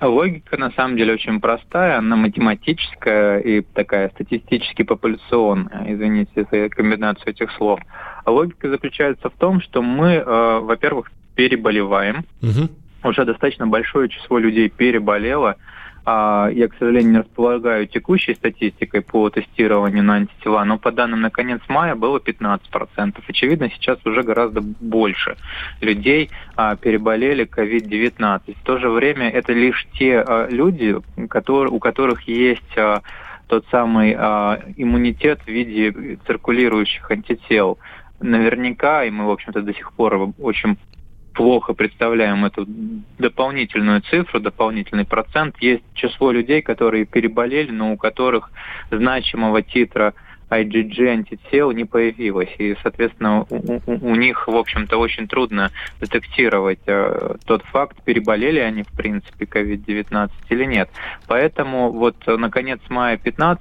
Логика 0.00 0.56
на 0.56 0.70
самом 0.70 0.96
деле 0.96 1.14
очень 1.14 1.40
простая, 1.40 1.98
она 1.98 2.14
математическая 2.14 3.40
и 3.40 3.62
такая 3.62 4.10
статистически 4.10 4.84
популяционная, 4.84 5.92
извините 5.92 6.46
за 6.52 6.68
комбинацию 6.68 7.30
этих 7.30 7.50
слов. 7.56 7.80
логика 8.24 8.70
заключается 8.70 9.28
в 9.28 9.32
том, 9.32 9.60
что 9.60 9.82
мы, 9.82 10.12
э, 10.12 10.60
во-первых, 10.60 11.10
переболеваем. 11.34 12.24
Угу. 12.42 12.68
Уже 13.02 13.24
достаточно 13.24 13.66
большое 13.66 14.08
число 14.08 14.38
людей 14.38 14.68
переболело. 14.68 15.56
А, 16.10 16.48
я, 16.50 16.68
к 16.68 16.74
сожалению, 16.78 17.12
не 17.12 17.18
располагаю 17.18 17.86
текущей 17.86 18.34
статистикой 18.34 19.02
по 19.02 19.28
тестированию 19.28 20.02
на 20.02 20.14
антитела, 20.14 20.64
но 20.64 20.78
по 20.78 20.90
данным 20.90 21.20
на 21.20 21.28
конец 21.28 21.60
мая 21.68 21.94
было 21.94 22.18
15%. 22.18 23.22
Очевидно, 23.28 23.70
сейчас 23.70 23.98
уже 24.06 24.22
гораздо 24.22 24.62
больше 24.62 25.36
людей 25.82 26.30
а, 26.56 26.76
переболели 26.76 27.46
COVID-19. 27.46 28.56
В 28.56 28.62
то 28.64 28.78
же 28.78 28.88
время 28.88 29.28
это 29.28 29.52
лишь 29.52 29.86
те 29.98 30.20
а, 30.20 30.48
люди, 30.48 30.96
у 31.16 31.78
которых 31.78 32.22
есть 32.22 32.74
тот 33.48 33.64
самый 33.70 34.12
иммунитет 34.12 35.40
в 35.42 35.48
виде 35.48 36.18
циркулирующих 36.26 37.10
антител 37.10 37.78
наверняка, 38.20 39.04
и 39.04 39.10
мы, 39.10 39.26
в 39.26 39.30
общем-то, 39.30 39.62
до 39.62 39.72
сих 39.72 39.92
пор 39.92 40.32
очень 40.38 40.76
плохо 41.38 41.72
представляем 41.72 42.44
эту 42.44 42.66
дополнительную 43.18 44.00
цифру, 44.00 44.40
дополнительный 44.40 45.04
процент. 45.04 45.54
Есть 45.60 45.84
число 45.94 46.32
людей, 46.32 46.62
которые 46.62 47.04
переболели, 47.04 47.70
но 47.70 47.92
у 47.92 47.96
которых 47.96 48.50
значимого 48.90 49.62
титра 49.62 50.14
IgG 50.50 51.06
антител 51.06 51.72
не 51.72 51.84
появилось. 51.84 52.50
И, 52.58 52.76
соответственно, 52.82 53.46
у, 53.50 53.80
у, 53.86 54.10
у 54.10 54.14
них, 54.14 54.48
в 54.48 54.56
общем-то, 54.56 54.96
очень 54.96 55.28
трудно 55.28 55.70
детектировать 56.00 56.80
э, 56.86 57.36
тот 57.46 57.62
факт, 57.64 58.02
переболели 58.04 58.58
они, 58.58 58.82
в 58.82 58.88
принципе, 58.88 59.44
COVID-19 59.44 60.30
или 60.50 60.64
нет. 60.64 60.90
Поэтому 61.26 61.92
вот 61.92 62.16
на 62.26 62.50
конец 62.50 62.80
мая 62.88 63.16
15%, 63.16 63.58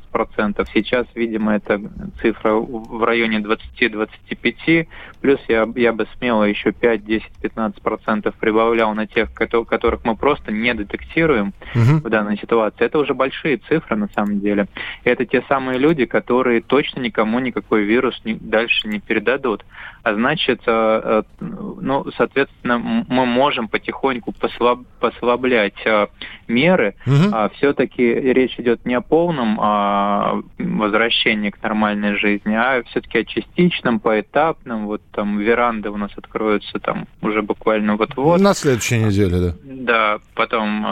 сейчас, 0.74 1.08
видимо, 1.16 1.56
это 1.56 1.82
цифра 2.22 2.54
в 2.54 3.04
районе 3.04 3.40
20-25%, 3.40 4.88
плюс 5.22 5.40
я, 5.48 5.68
я 5.76 5.94
бы 5.94 6.08
смело 6.18 6.44
еще 6.44 6.72
5, 6.72 7.06
10, 7.06 7.26
15% 7.42 8.34
прибавлял 8.40 8.94
на 8.94 9.08
тех, 9.08 9.34
которых 9.34 10.06
мы 10.06 10.16
просто 10.16 10.52
не 10.52 10.74
детектируем 10.74 11.54
угу. 11.74 12.08
в 12.08 12.10
данной 12.10 12.38
ситуации. 12.38 12.86
Это 12.86 13.00
уже 13.00 13.14
большие 13.14 13.58
цифры, 13.58 13.96
на 13.96 14.08
самом 14.10 14.40
деле. 14.40 14.68
Это 15.04 15.26
те 15.26 15.44
самые 15.48 15.80
люди, 15.80 16.06
которые 16.06 16.62
точно 16.78 17.00
никому 17.00 17.40
никакой 17.40 17.86
вирус 17.86 18.22
не, 18.24 18.36
дальше 18.36 18.88
не 18.88 19.00
передадут. 19.00 19.66
А 20.04 20.14
значит, 20.14 20.62
э, 20.68 21.02
э, 21.04 21.24
ну, 21.40 22.06
соответственно, 22.16 22.78
мы 22.78 23.26
можем 23.26 23.68
потихоньку 23.68 24.32
послаб, 24.32 24.82
послаблять 25.00 25.82
э, 25.86 26.06
меры. 26.48 26.94
Угу. 27.08 27.34
А 27.34 27.50
все-таки 27.56 28.04
речь 28.04 28.60
идет 28.60 28.86
не 28.86 28.94
о 28.94 29.02
полном 29.02 29.58
а, 29.60 30.42
возвращении 30.60 31.50
к 31.50 31.62
нормальной 31.64 32.16
жизни, 32.16 32.54
а 32.54 32.84
все-таки 32.84 33.18
о 33.18 33.26
частичном, 33.26 34.00
поэтапном. 34.00 34.86
Вот 34.86 35.02
там 35.12 35.40
веранды 35.40 35.90
у 35.90 35.98
нас 35.98 36.12
откроются 36.16 36.80
там 36.80 37.08
уже 37.22 37.42
буквально 37.42 37.96
вот-вот. 37.96 38.40
На 38.40 38.54
следующей 38.54 39.00
неделе, 39.00 39.40
да. 39.40 39.54
Да, 39.64 40.20
потом 40.36 40.86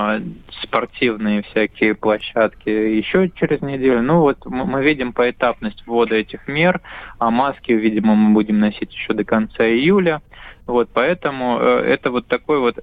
спортивные 0.63 1.44
всякие 1.44 1.94
площадки 1.94 2.70
еще 2.70 3.30
через 3.36 3.62
неделю. 3.62 4.01
Ну 4.01 4.22
вот 4.22 4.46
мы 4.46 4.84
видим 4.84 5.13
поэтапность 5.13 5.75
возможность 5.75 5.86
ввода 5.86 6.15
этих 6.15 6.48
мер, 6.48 6.82
а 7.20 7.29
маски, 7.29 7.72
видимо, 7.72 8.15
мы 8.15 8.34
будем 8.34 8.60
носить 8.60 8.94
еще 8.94 9.13
до 9.13 9.24
конца 9.24 9.65
июля. 9.65 10.22
Вот, 10.67 10.89
поэтому 10.94 11.60
э, 11.60 11.84
это 11.86 12.12
вот 12.12 12.27
такой 12.27 12.60
вот 12.60 12.77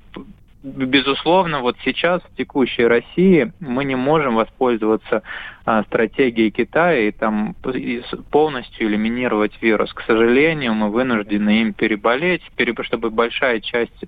безусловно, 0.65 1.61
вот 1.61 1.77
сейчас 1.85 2.23
в 2.23 2.37
текущей 2.37 2.87
России 2.87 3.53
мы 3.59 3.85
не 3.85 3.97
можем 3.97 4.37
воспользоваться 4.37 5.23
а, 5.65 5.83
стратегией 5.83 6.53
Китая 6.53 7.09
и 7.09 7.11
там 7.11 7.57
полностью 8.31 8.87
элиминировать 8.87 9.61
вирус. 9.61 9.93
К 9.93 10.03
сожалению, 10.03 10.75
мы 10.75 10.91
вынуждены 10.91 11.63
им 11.63 11.73
переболеть, 11.73 12.43
чтобы 12.83 13.11
большая 13.11 13.59
часть 13.59 14.05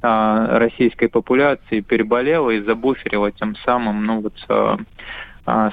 а, 0.00 0.60
российской 0.60 1.08
популяции 1.08 1.80
переболела 1.80 2.50
и 2.50 2.60
забуферила 2.60 3.32
тем 3.32 3.56
самым, 3.64 4.06
ну 4.06 4.20
вот, 4.20 4.34
а, 4.48 4.78
а 5.44 5.72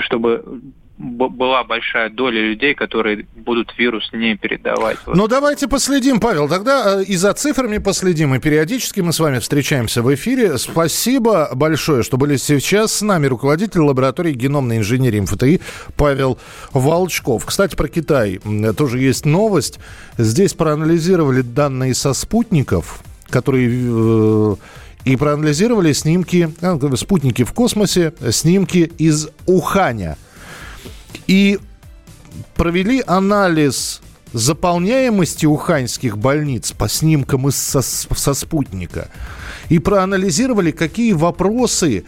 чтобы 0.00 0.60
была 1.02 1.64
большая 1.64 2.10
доля 2.10 2.40
людей, 2.40 2.74
которые 2.74 3.26
будут 3.34 3.76
вирус 3.76 4.08
не 4.12 4.36
передавать. 4.36 4.98
Ну, 5.06 5.26
давайте 5.26 5.66
последим, 5.66 6.20
Павел. 6.20 6.48
Тогда 6.48 7.00
э, 7.00 7.04
и 7.04 7.16
за 7.16 7.32
цифрами 7.34 7.78
последим, 7.78 8.34
и 8.34 8.38
периодически 8.38 9.00
мы 9.00 9.12
с 9.12 9.18
вами 9.18 9.40
встречаемся 9.40 10.02
в 10.02 10.14
эфире. 10.14 10.58
Спасибо 10.58 11.50
большое, 11.54 12.04
что 12.04 12.16
были 12.16 12.36
сейчас 12.36 12.92
с 12.92 13.02
нами 13.02 13.26
руководитель 13.26 13.80
лаборатории 13.80 14.32
геномной 14.32 14.78
инженерии 14.78 15.20
МФТИ 15.20 15.60
Павел 15.96 16.38
Волчков. 16.72 17.46
Кстати, 17.46 17.74
про 17.74 17.88
Китай 17.88 18.40
тоже 18.76 19.00
есть 19.00 19.26
новость. 19.26 19.80
Здесь 20.18 20.54
проанализировали 20.54 21.42
данные 21.42 21.94
со 21.94 22.12
спутников, 22.12 23.00
которые 23.28 23.70
э, 23.72 24.56
и 25.04 25.16
проанализировали 25.16 25.92
снимки, 25.92 26.48
э, 26.60 26.96
спутники 26.96 27.42
в 27.42 27.52
космосе, 27.52 28.14
снимки 28.30 28.92
из 28.98 29.28
Уханя– 29.46 30.16
и 31.26 31.58
провели 32.54 33.02
анализ 33.06 34.00
заполняемости 34.32 35.46
уханьских 35.46 36.16
больниц 36.16 36.72
по 36.72 36.88
снимкам 36.88 37.48
из 37.48 37.56
со, 37.56 37.82
со 37.82 38.34
спутника 38.34 39.08
и 39.68 39.78
проанализировали, 39.78 40.70
какие 40.70 41.12
вопросы 41.12 42.04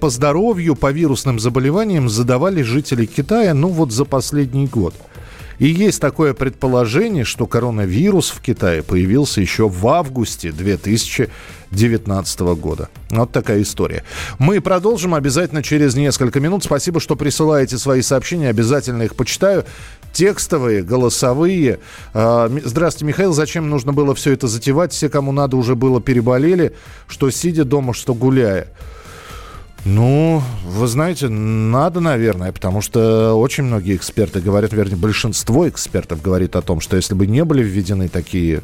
по 0.00 0.10
здоровью, 0.10 0.76
по 0.76 0.92
вирусным 0.92 1.40
заболеваниям 1.40 2.08
задавали 2.08 2.62
жители 2.62 3.06
Китая, 3.06 3.54
ну 3.54 3.68
вот 3.68 3.92
за 3.92 4.04
последний 4.04 4.66
год. 4.66 4.94
И 5.60 5.66
есть 5.68 6.00
такое 6.00 6.32
предположение, 6.32 7.24
что 7.24 7.46
коронавирус 7.46 8.30
в 8.30 8.40
Китае 8.40 8.82
появился 8.82 9.42
еще 9.42 9.68
в 9.68 9.86
августе 9.88 10.52
2019 10.52 12.40
года. 12.40 12.88
Вот 13.10 13.30
такая 13.30 13.60
история. 13.60 14.02
Мы 14.38 14.62
продолжим 14.62 15.14
обязательно 15.14 15.62
через 15.62 15.94
несколько 15.94 16.40
минут. 16.40 16.64
Спасибо, 16.64 16.98
что 16.98 17.14
присылаете 17.14 17.76
свои 17.76 18.00
сообщения. 18.00 18.48
Обязательно 18.48 19.02
их 19.02 19.14
почитаю. 19.14 19.66
Текстовые, 20.14 20.82
голосовые. 20.82 21.80
А, 22.14 22.50
здравствуйте, 22.64 23.04
Михаил. 23.04 23.34
Зачем 23.34 23.68
нужно 23.68 23.92
было 23.92 24.14
все 24.14 24.32
это 24.32 24.48
затевать? 24.48 24.94
Все, 24.94 25.10
кому 25.10 25.30
надо, 25.30 25.58
уже 25.58 25.74
было 25.74 26.00
переболели. 26.00 26.74
Что 27.06 27.28
сидя 27.28 27.64
дома, 27.66 27.92
что 27.92 28.14
гуляя. 28.14 28.68
Ну, 29.84 30.42
вы 30.64 30.86
знаете, 30.86 31.28
надо, 31.28 32.00
наверное, 32.00 32.52
потому 32.52 32.82
что 32.82 33.34
очень 33.34 33.64
многие 33.64 33.96
эксперты 33.96 34.40
говорят, 34.40 34.72
вернее, 34.72 34.96
большинство 34.96 35.68
экспертов 35.68 36.20
говорит 36.20 36.54
о 36.54 36.62
том, 36.62 36.80
что 36.80 36.96
если 36.96 37.14
бы 37.14 37.26
не 37.26 37.44
были 37.44 37.62
введены 37.62 38.08
такие 38.08 38.60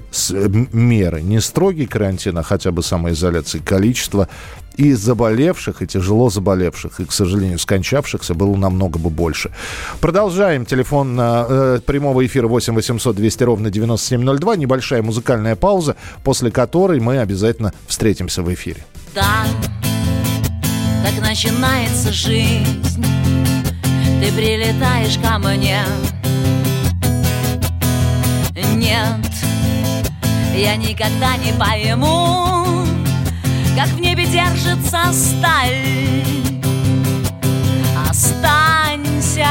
меры, 0.73 1.23
не 1.23 1.41
строгий 1.41 1.87
карантин, 1.87 2.37
а 2.37 2.43
хотя 2.43 2.71
бы 2.71 2.83
самоизоляция, 2.83 3.63
количество 3.63 4.29
и 4.77 4.93
заболевших, 4.93 5.81
и 5.81 5.87
тяжело 5.87 6.29
заболевших, 6.29 7.01
и, 7.01 7.07
к 7.07 7.13
сожалению, 7.13 7.59
скончавшихся 7.59 8.35
было 8.35 8.55
намного 8.55 8.99
бы 8.99 9.09
больше. 9.09 9.51
Продолжаем. 10.01 10.67
Телефон 10.67 11.17
на, 11.17 11.47
э, 11.49 11.81
прямого 11.85 12.27
эфира 12.27 12.47
8 12.47 12.75
800 12.75 13.17
200 13.17 13.43
ровно 13.45 13.71
9702. 13.71 14.57
Небольшая 14.57 15.01
музыкальная 15.01 15.57
пауза, 15.57 15.97
после 16.25 16.51
которой 16.51 17.01
мы 17.01 17.21
обязательно 17.21 17.73
встретимся 17.87 18.43
в 18.43 18.53
эфире. 18.53 18.85
Да 19.15 19.47
так 21.07 21.23
начинается 21.23 22.12
жизнь. 22.12 22.83
Ты 24.21 24.33
прилетаешь 24.33 25.16
ко 25.19 25.38
мне. 25.38 25.81
Нет, 28.75 29.31
я 30.55 30.77
никогда 30.77 31.37
не 31.38 31.53
пойму 31.53 32.85
Как 33.77 33.88
в 33.88 34.01
небе 34.01 34.27
держится 34.27 35.12
сталь. 35.12 36.25
Останься 38.09 39.47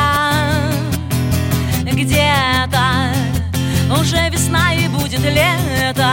где-то. 1.83 3.13
Уже 3.99 4.29
весна 4.29 4.73
и 4.73 4.87
будет 4.89 5.21
лето 5.21 6.11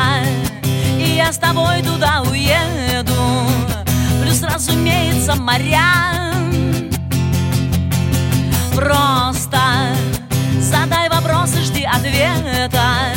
я 0.99 1.33
с 1.33 1.39
тобой 1.39 1.83
туда 1.83 2.23
уеду 2.23 3.13
разумеется, 4.55 5.35
моря 5.35 6.33
Просто 8.75 9.61
задай 10.61 11.09
вопрос 11.09 11.55
и 11.57 11.61
жди 11.61 11.85
ответа. 11.85 13.13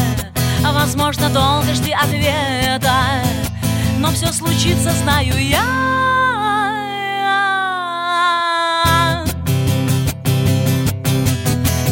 Возможно, 0.62 1.30
долго 1.30 1.74
жди 1.74 1.92
ответа. 1.92 3.24
Но 4.00 4.12
все 4.12 4.32
случится, 4.32 4.92
знаю 4.92 5.34
я. 5.38 5.86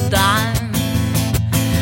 Да, 0.10 0.38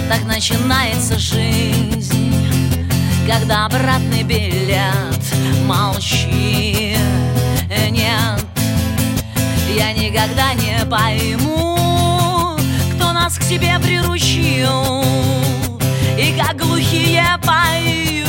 так 0.08 0.24
начинается 0.26 1.20
жизнь 1.20 2.88
Когда 3.28 3.66
обратный 3.66 4.24
билет 4.24 5.22
Молчи, 5.66 6.91
нет. 7.90 8.46
Я 9.74 9.94
никогда 9.94 10.54
не 10.54 10.86
пойму 10.86 12.58
Кто 12.96 13.14
нас 13.14 13.38
к 13.38 13.44
себе 13.44 13.80
приручил 13.80 15.02
И 16.18 16.38
как 16.38 16.58
глухие 16.58 17.26
поют. 17.46 18.28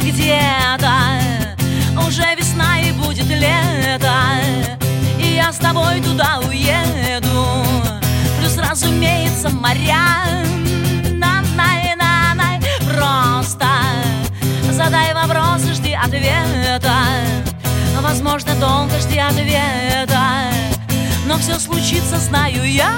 Где-то 0.00 0.92
уже 2.06 2.34
весна 2.36 2.80
и 2.80 2.92
будет 2.92 3.28
лето 3.28 4.12
И 5.18 5.36
я 5.36 5.50
с 5.52 5.56
тобой 5.56 6.00
туда 6.02 6.40
уеду. 6.46 7.64
Плюс, 8.38 8.58
разумеется, 8.58 9.48
моря 9.48 10.44
задай 14.78 15.12
вопрос 15.12 15.64
и 15.68 15.72
жди 15.74 15.92
ответа 15.92 16.94
Возможно, 18.00 18.54
долго 18.60 18.96
жди 19.00 19.18
ответа 19.18 20.52
Но 21.26 21.36
все 21.38 21.58
случится, 21.58 22.18
знаю 22.18 22.64
я 22.64 22.92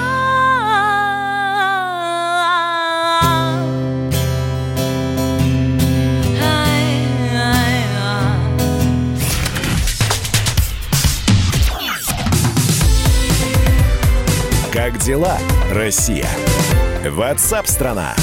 Как 14.71 14.99
дела, 14.99 15.37
Россия? 15.71 16.29
Ватсап-страна! 17.03 18.15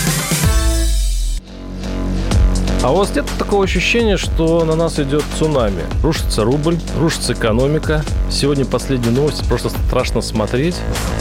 А 2.80 2.92
у 2.92 2.96
вас 2.96 3.12
нет 3.14 3.26
такого 3.38 3.64
ощущения, 3.64 4.16
что 4.16 4.64
на 4.64 4.76
нас 4.76 5.00
идет 5.00 5.24
цунами? 5.36 5.82
Рушится 6.00 6.44
рубль, 6.44 6.78
рушится 6.96 7.32
экономика. 7.32 8.04
Сегодня 8.30 8.64
последние 8.64 9.10
новости, 9.10 9.44
просто 9.48 9.70
страшно 9.70 10.20
смотреть. 10.20 10.76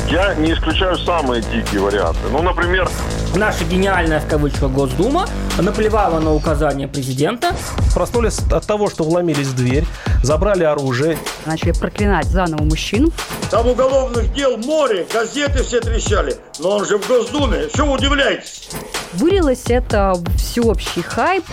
Я 0.07 0.35
не 0.35 0.53
исключаю 0.53 0.99
самые 0.99 1.41
дикие 1.41 1.81
варианты. 1.81 2.19
Ну, 2.31 2.43
например, 2.43 2.87
Наша 3.37 3.65
гениальная, 3.65 4.19
в 4.19 4.27
кавычках, 4.27 4.71
Госдума 4.71 5.27
наплевала 5.59 6.19
на 6.19 6.33
указания 6.33 6.87
президента. 6.87 7.55
Проснулись 7.93 8.39
от 8.51 8.65
того, 8.65 8.89
что 8.89 9.03
вломились 9.03 9.45
в 9.45 9.55
дверь, 9.55 9.85
забрали 10.23 10.63
оружие. 10.63 11.19
Начали 11.45 11.71
проклинать 11.71 12.25
заново 12.25 12.63
мужчин. 12.63 13.11
Там 13.51 13.67
уголовных 13.67 14.33
дел 14.33 14.57
море, 14.57 15.05
газеты 15.13 15.61
все 15.61 15.81
трещали. 15.81 16.35
Но 16.59 16.77
он 16.77 16.85
же 16.85 16.97
в 16.97 17.07
Госдуме, 17.07 17.69
что 17.71 17.85
вы 17.85 17.93
удивляетесь? 17.93 18.69
Вылилось 19.13 19.65
это 19.67 20.15
всеобщий 20.35 21.03
хайп. 21.03 21.45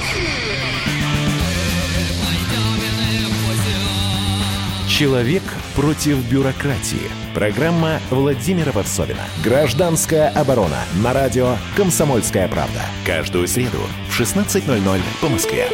Человек 4.89 5.43
против 5.75 6.19
бюрократии. 6.31 7.11
Программа 7.35 8.01
Владимира 8.11 8.73
Варсовина. 8.73 9.23
Гражданская 9.43 10.29
оборона. 10.31 10.79
На 11.03 11.13
радио 11.13 11.57
«Комсомольская 11.77 12.49
правда». 12.49 12.81
Каждую 13.05 13.49
среду 13.49 13.79
в 14.09 14.21
16.00 14.21 15.01
по 15.21 15.29
Москве. 15.29 15.69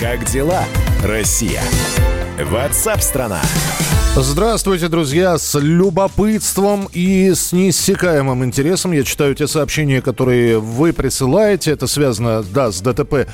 Как 0.00 0.24
дела, 0.24 0.64
Россия? 1.02 1.62
Ватсап-страна! 2.44 3.40
Здравствуйте, 4.14 4.88
друзья! 4.88 5.38
С 5.38 5.58
любопытством 5.58 6.88
и 6.92 7.32
с 7.34 7.52
неиссякаемым 7.52 8.44
интересом 8.44 8.92
я 8.92 9.04
читаю 9.04 9.34
те 9.34 9.46
сообщения, 9.46 10.02
которые 10.02 10.58
вы 10.58 10.92
присылаете. 10.92 11.70
Это 11.70 11.86
связано, 11.86 12.42
да, 12.42 12.70
с 12.70 12.80
ДТП, 12.80 13.26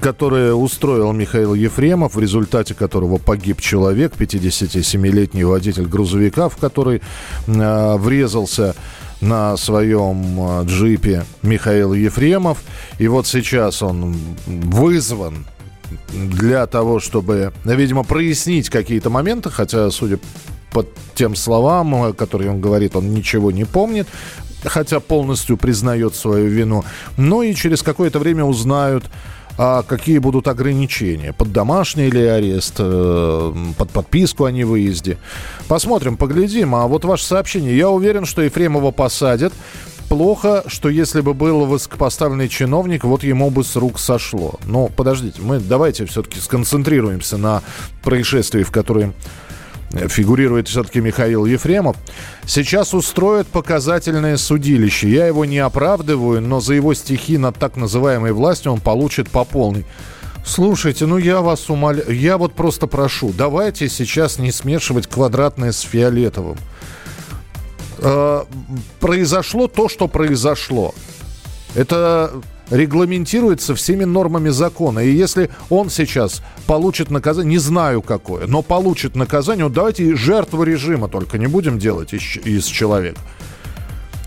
которое 0.00 0.54
устроил 0.54 1.12
Михаил 1.12 1.54
Ефремов, 1.54 2.14
в 2.14 2.20
результате 2.20 2.74
которого 2.74 3.18
погиб 3.18 3.60
человек, 3.60 4.12
57-летний 4.16 5.44
водитель 5.44 5.86
грузовика, 5.86 6.48
в 6.48 6.56
который 6.56 7.02
э, 7.46 7.96
врезался 7.96 8.76
на 9.20 9.56
своем 9.56 10.38
э, 10.38 10.64
джипе 10.66 11.24
Михаил 11.42 11.94
Ефремов. 11.94 12.58
И 12.98 13.08
вот 13.08 13.26
сейчас 13.26 13.82
он 13.82 14.16
вызван 14.46 15.46
для 16.12 16.66
того, 16.66 17.00
чтобы, 17.00 17.52
видимо, 17.64 18.04
прояснить 18.04 18.70
какие-то 18.70 19.10
моменты, 19.10 19.50
хотя, 19.50 19.90
судя 19.90 20.18
по 20.72 20.86
тем 21.14 21.34
словам, 21.36 22.06
э, 22.06 22.12
которые 22.12 22.50
он 22.50 22.60
говорит, 22.60 22.96
он 22.96 23.12
ничего 23.12 23.50
не 23.50 23.64
помнит, 23.64 24.08
хотя 24.64 25.00
полностью 25.00 25.56
признает 25.56 26.14
свою 26.14 26.48
вину. 26.48 26.84
Но 27.16 27.42
и 27.42 27.54
через 27.54 27.82
какое-то 27.82 28.18
время 28.18 28.44
узнают, 28.44 29.04
а 29.58 29.82
какие 29.82 30.18
будут 30.18 30.48
ограничения. 30.48 31.32
Под 31.32 31.52
домашний 31.52 32.06
или 32.06 32.20
арест, 32.20 32.76
э, 32.78 33.54
под 33.76 33.90
подписку 33.90 34.44
о 34.44 34.50
невыезде. 34.50 35.18
Посмотрим, 35.68 36.16
поглядим. 36.16 36.74
А 36.74 36.86
вот 36.86 37.04
ваше 37.04 37.24
сообщение. 37.24 37.76
Я 37.76 37.90
уверен, 37.90 38.24
что 38.24 38.42
Ефремова 38.42 38.90
посадят. 38.92 39.52
Плохо, 40.12 40.62
что 40.66 40.90
если 40.90 41.22
бы 41.22 41.32
был 41.32 41.64
высокопоставленный 41.64 42.50
чиновник, 42.50 43.04
вот 43.04 43.22
ему 43.22 43.48
бы 43.48 43.64
с 43.64 43.76
рук 43.76 43.98
сошло. 43.98 44.60
Но 44.66 44.88
подождите, 44.88 45.40
мы 45.40 45.58
давайте 45.58 46.04
все-таки 46.04 46.38
сконцентрируемся 46.38 47.38
на 47.38 47.62
происшествии, 48.02 48.62
в 48.62 48.70
котором 48.70 49.14
фигурирует 49.90 50.68
все-таки 50.68 51.00
Михаил 51.00 51.46
Ефремов. 51.46 51.96
Сейчас 52.44 52.92
устроят 52.92 53.46
показательное 53.46 54.36
судилище. 54.36 55.08
Я 55.08 55.26
его 55.28 55.46
не 55.46 55.60
оправдываю, 55.60 56.42
но 56.42 56.60
за 56.60 56.74
его 56.74 56.92
стихи 56.92 57.38
над 57.38 57.56
так 57.56 57.78
называемой 57.78 58.32
властью 58.32 58.72
он 58.72 58.80
получит 58.80 59.30
по 59.30 59.44
полной. 59.44 59.86
Слушайте, 60.44 61.06
ну 61.06 61.16
я 61.16 61.40
вас 61.40 61.70
умоляю, 61.70 62.14
я 62.14 62.36
вот 62.36 62.52
просто 62.52 62.86
прошу, 62.86 63.32
давайте 63.32 63.88
сейчас 63.88 64.38
не 64.38 64.52
смешивать 64.52 65.06
квадратное 65.06 65.72
с 65.72 65.80
фиолетовым. 65.80 66.58
Э, 68.02 68.44
произошло 68.98 69.68
то, 69.68 69.88
что 69.88 70.08
произошло. 70.08 70.94
Это 71.74 72.32
регламентируется 72.70 73.74
всеми 73.74 74.04
нормами 74.04 74.48
закона. 74.48 75.00
И 75.00 75.12
если 75.12 75.50
он 75.70 75.88
сейчас 75.88 76.42
получит 76.66 77.10
наказание, 77.10 77.50
не 77.50 77.58
знаю 77.58 78.02
какое, 78.02 78.46
но 78.46 78.62
получит 78.62 79.14
наказание, 79.14 79.64
вот 79.64 79.74
давайте 79.74 80.04
и 80.04 80.14
жертву 80.14 80.64
режима 80.64 81.08
только 81.08 81.38
не 81.38 81.46
будем 81.46 81.78
делать 81.78 82.12
из, 82.12 82.22
из 82.44 82.66
человека. 82.66 83.20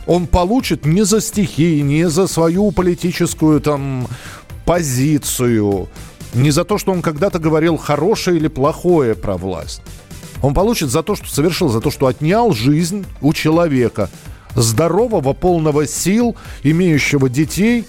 Он 0.08 0.28
получит 0.28 0.86
не 0.86 1.04
за 1.04 1.20
стихи, 1.20 1.82
не 1.82 2.08
за 2.10 2.28
свою 2.28 2.72
политическую 2.72 3.60
там 3.60 4.08
позицию, 4.64 5.90
не 6.34 6.52
за 6.52 6.64
то, 6.64 6.78
что 6.78 6.92
он 6.92 7.02
когда-то 7.02 7.40
говорил 7.40 7.78
хорошее 7.78 8.38
или 8.38 8.48
плохое 8.48 9.16
про 9.16 9.36
власть. 9.36 9.82
Он 10.46 10.54
получит 10.54 10.92
за 10.92 11.02
то, 11.02 11.16
что 11.16 11.28
совершил, 11.28 11.70
за 11.70 11.82
то, 11.82 11.90
что 11.90 12.06
отнял 12.06 12.54
жизнь 12.54 13.04
у 13.20 13.34
человека, 13.34 14.12
здорового, 14.56 15.34
полного 15.34 15.88
сил, 15.88 16.36
имеющего 16.62 17.30
детей, 17.30 17.86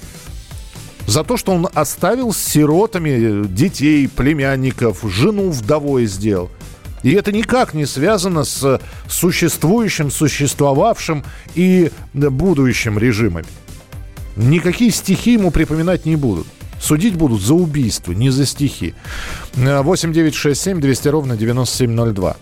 за 1.07 1.23
то, 1.23 1.37
что 1.37 1.53
он 1.53 1.69
оставил 1.75 2.33
с 2.33 2.38
сиротами 2.38 3.47
детей, 3.47 4.09
племянников, 4.09 5.05
жену 5.05 5.51
вдовой 5.51 6.07
сделал. 6.07 6.49
И 7.03 7.12
это 7.12 7.31
никак 7.31 7.75
не 7.75 7.85
связано 7.85 8.45
с 8.45 8.81
существующим, 9.07 10.11
существовавшим 10.11 11.25
и 11.55 11.90
будущим 12.14 12.99
режимами. 12.99 13.45
Никакие 14.35 14.92
стихи 14.92 15.35
ему 15.35 15.51
припоминать 15.51 16.07
не 16.07 16.16
будут. 16.16 16.47
Судить 16.87 17.16
будут 17.16 17.42
за 17.42 17.55
убийство, 17.55 18.12
не 18.12 18.31
за 18.31 18.46
стихи. 18.46 18.94
8 19.57 20.12
9 20.12 20.35
6 20.37 20.61
7 20.62 20.81
200 20.81 21.09
ровно 21.09 21.37
9702. 21.37 22.37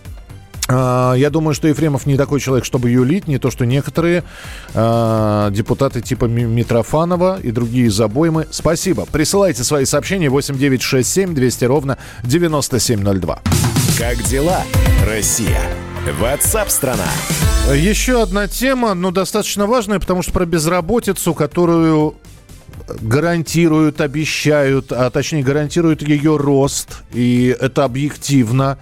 А, 0.67 1.13
Я 1.15 1.31
думаю, 1.31 1.55
что 1.55 1.67
Ефремов 1.67 2.05
не 2.05 2.15
такой 2.15 2.39
человек, 2.39 2.63
чтобы 2.63 2.91
юлить, 2.91 3.27
не 3.27 3.39
то, 3.39 3.49
что 3.49 3.65
некоторые 3.65 4.23
э, 4.75 5.49
депутаты 5.51 6.01
типа 6.01 6.25
Ми- 6.25 6.43
Митрофанова 6.43 7.39
и 7.41 7.49
другие 7.49 7.89
забоймы. 7.89 8.45
Спасибо. 8.51 9.07
Присылайте 9.11 9.63
свои 9.63 9.85
сообщения 9.85 10.29
8967 10.29 11.33
200 11.33 11.65
ровно 11.65 11.97
9702. 12.23 13.39
Как 13.97 14.21
дела, 14.25 14.61
Россия? 15.07 15.61
WhatsApp 16.21 16.69
страна. 16.69 17.07
Еще 17.73 18.21
одна 18.21 18.47
тема, 18.47 18.93
но 18.93 19.09
достаточно 19.09 19.65
важная, 19.65 19.99
потому 19.99 20.21
что 20.21 20.31
про 20.33 20.45
безработицу, 20.45 21.33
которую 21.33 22.13
гарантируют, 22.87 24.01
обещают, 24.01 24.91
а 24.91 25.09
точнее 25.09 25.43
гарантируют 25.43 26.01
ее 26.01 26.37
рост, 26.37 27.03
и 27.13 27.55
это 27.59 27.83
объективно. 27.83 28.77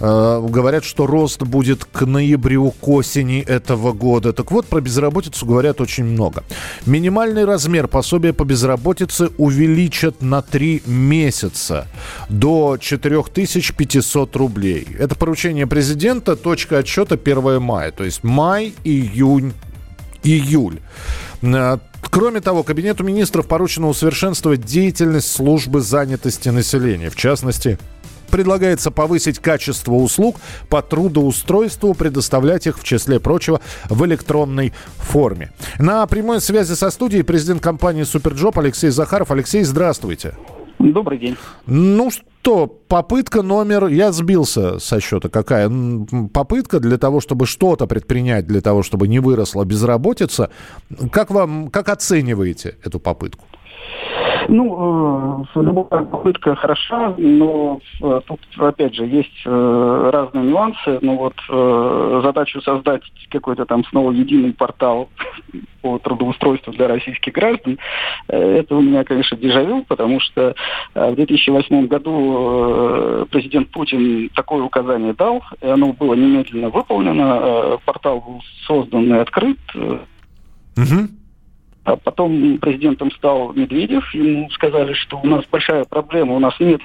Э, 0.00 0.44
говорят, 0.48 0.84
что 0.84 1.06
рост 1.06 1.42
будет 1.42 1.84
к 1.84 2.06
ноябрю, 2.06 2.70
к 2.70 2.88
осени 2.88 3.40
этого 3.40 3.92
года. 3.92 4.32
Так 4.32 4.50
вот, 4.50 4.66
про 4.66 4.80
безработицу 4.80 5.46
говорят 5.46 5.80
очень 5.80 6.04
много. 6.04 6.44
Минимальный 6.86 7.44
размер 7.44 7.88
пособия 7.88 8.32
по 8.32 8.44
безработице 8.44 9.30
увеличат 9.38 10.22
на 10.22 10.42
3 10.42 10.82
месяца 10.86 11.86
до 12.28 12.78
4500 12.80 14.36
рублей. 14.36 14.86
Это 14.98 15.14
поручение 15.14 15.66
президента, 15.66 16.36
точка 16.36 16.78
отсчета 16.78 17.18
1 17.22 17.60
мая. 17.60 17.92
То 17.92 18.04
есть 18.04 18.24
май, 18.24 18.74
июнь, 18.84 19.52
июль. 20.22 20.80
Э, 21.42 21.78
Кроме 22.10 22.40
того, 22.40 22.62
Кабинету 22.62 23.04
министров 23.04 23.46
поручено 23.46 23.88
усовершенствовать 23.88 24.62
деятельность 24.64 25.30
службы 25.32 25.80
занятости 25.80 26.50
населения. 26.50 27.08
В 27.08 27.16
частности, 27.16 27.78
предлагается 28.30 28.90
повысить 28.90 29.38
качество 29.38 29.94
услуг 29.94 30.36
по 30.68 30.82
трудоустройству, 30.82 31.94
предоставлять 31.94 32.66
их, 32.66 32.78
в 32.78 32.84
числе 32.84 33.20
прочего, 33.20 33.60
в 33.88 34.04
электронной 34.04 34.72
форме. 34.96 35.52
На 35.78 36.04
прямой 36.06 36.40
связи 36.40 36.74
со 36.74 36.90
студией 36.90 37.22
президент 37.22 37.62
компании 37.62 38.02
«Superjob» 38.02 38.58
Алексей 38.58 38.90
Захаров. 38.90 39.30
Алексей, 39.30 39.62
здравствуйте. 39.62 40.34
Добрый 40.90 41.18
день. 41.18 41.36
Ну 41.66 42.10
что, 42.10 42.66
попытка 42.66 43.42
номер... 43.42 43.86
Я 43.86 44.10
сбился 44.12 44.78
со 44.78 45.00
счета. 45.00 45.28
Какая? 45.28 45.70
Попытка 46.32 46.80
для 46.80 46.98
того, 46.98 47.20
чтобы 47.20 47.46
что-то 47.46 47.86
предпринять, 47.86 48.46
для 48.46 48.60
того, 48.60 48.82
чтобы 48.82 49.06
не 49.06 49.20
выросла 49.20 49.64
безработица. 49.64 50.50
Как 51.10 51.30
вам, 51.30 51.70
как 51.70 51.88
оцениваете 51.88 52.76
эту 52.84 52.98
попытку? 52.98 53.44
Ну, 54.48 55.46
э, 55.54 55.60
любая 55.60 56.04
попытка 56.04 56.54
хороша, 56.54 57.14
но 57.16 57.80
э, 58.00 58.20
тут, 58.26 58.40
опять 58.58 58.94
же, 58.94 59.06
есть 59.06 59.42
э, 59.44 60.10
разные 60.12 60.44
нюансы. 60.44 60.98
Ну 61.00 61.16
вот 61.16 61.34
задачу 62.22 62.60
создать 62.62 63.02
какой-то 63.30 63.64
там 63.64 63.84
снова 63.86 64.10
единый 64.12 64.52
портал 64.52 65.08
по 65.82 65.98
трудоустройству 65.98 66.72
для 66.72 66.88
российских 66.88 67.32
граждан, 67.32 67.78
это 68.28 68.76
у 68.76 68.80
меня, 68.80 69.04
конечно, 69.04 69.36
дежавю, 69.36 69.84
потому 69.88 70.20
что 70.20 70.54
в 70.94 71.14
2008 71.14 71.86
году 71.86 73.26
президент 73.30 73.70
Путин 73.70 74.28
такое 74.34 74.62
указание 74.62 75.12
дал, 75.12 75.42
и 75.60 75.66
оно 75.66 75.92
было 75.92 76.14
немедленно 76.14 76.68
выполнено, 76.68 77.78
портал 77.84 78.20
был 78.20 78.42
создан 78.66 79.12
и 79.14 79.18
открыт. 79.18 79.58
Угу. 79.74 81.21
А 81.84 81.96
потом 81.96 82.58
президентом 82.58 83.10
стал 83.10 83.52
Медведев. 83.54 84.14
Ему 84.14 84.48
сказали, 84.50 84.92
что 84.92 85.18
у 85.20 85.26
нас 85.26 85.44
большая 85.50 85.84
проблема, 85.84 86.34
у 86.34 86.38
нас 86.38 86.54
нет 86.60 86.80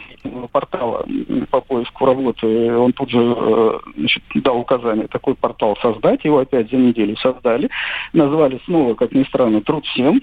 портала 0.52 1.06
по 1.52 1.62
поиску 1.62 2.06
работы. 2.06 2.76
Он 2.76 2.94
тут 2.94 3.12
же 3.12 3.20
э, 3.20 3.80
значит, 3.96 4.24
дал 4.36 4.58
указание 4.58 5.08
такой 5.08 5.36
портал 5.36 5.78
создать. 5.82 6.26
Его 6.26 6.40
опять 6.40 6.72
за 6.72 6.78
неделю 6.78 7.16
создали. 7.18 7.70
Назвали 8.14 8.60
снова, 8.66 8.96
как 8.96 9.12
ни 9.12 9.24
странно, 9.26 9.62
«Труд 9.62 9.86
всем». 9.86 10.22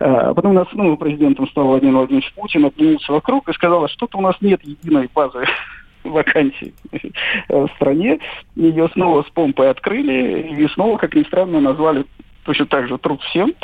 А 0.00 0.32
потом 0.32 0.52
у 0.52 0.54
нас 0.54 0.68
снова 0.70 0.96
президентом 0.96 1.46
стал 1.48 1.66
Владимир 1.66 1.96
Владимирович 1.96 2.32
Путин, 2.32 2.64
оглянулся 2.64 3.12
вокруг 3.12 3.46
и 3.50 3.52
сказал, 3.52 3.84
«А 3.84 3.88
что-то 3.88 4.16
у 4.16 4.22
нас 4.22 4.36
нет 4.40 4.62
единой 4.64 5.10
базы 5.14 5.44
вакансий 6.04 6.72
в 7.48 7.68
стране. 7.76 8.18
Ее 8.56 8.88
снова 8.94 9.22
с 9.22 9.30
помпой 9.30 9.68
открыли 9.68 10.54
и 10.56 10.68
снова, 10.68 10.96
как 10.96 11.14
ни 11.14 11.22
странно, 11.24 11.60
назвали 11.60 12.06
точно 12.44 12.66
так 12.66 12.88
же 12.88 12.98
труд 12.98 13.20
всем. 13.22 13.54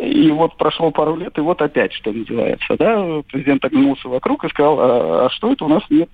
И 0.00 0.30
вот 0.30 0.56
прошло 0.56 0.90
пару 0.90 1.16
лет, 1.16 1.36
и 1.38 1.40
вот 1.40 1.60
опять, 1.60 1.92
что 1.92 2.12
называется, 2.12 2.76
да, 2.78 3.22
президент 3.28 3.64
оглянулся 3.64 4.08
вокруг 4.08 4.44
и 4.44 4.48
сказал, 4.48 4.78
а, 4.80 5.26
а 5.26 5.30
что 5.30 5.52
это 5.52 5.64
у 5.64 5.68
нас 5.68 5.82
нет 5.90 6.10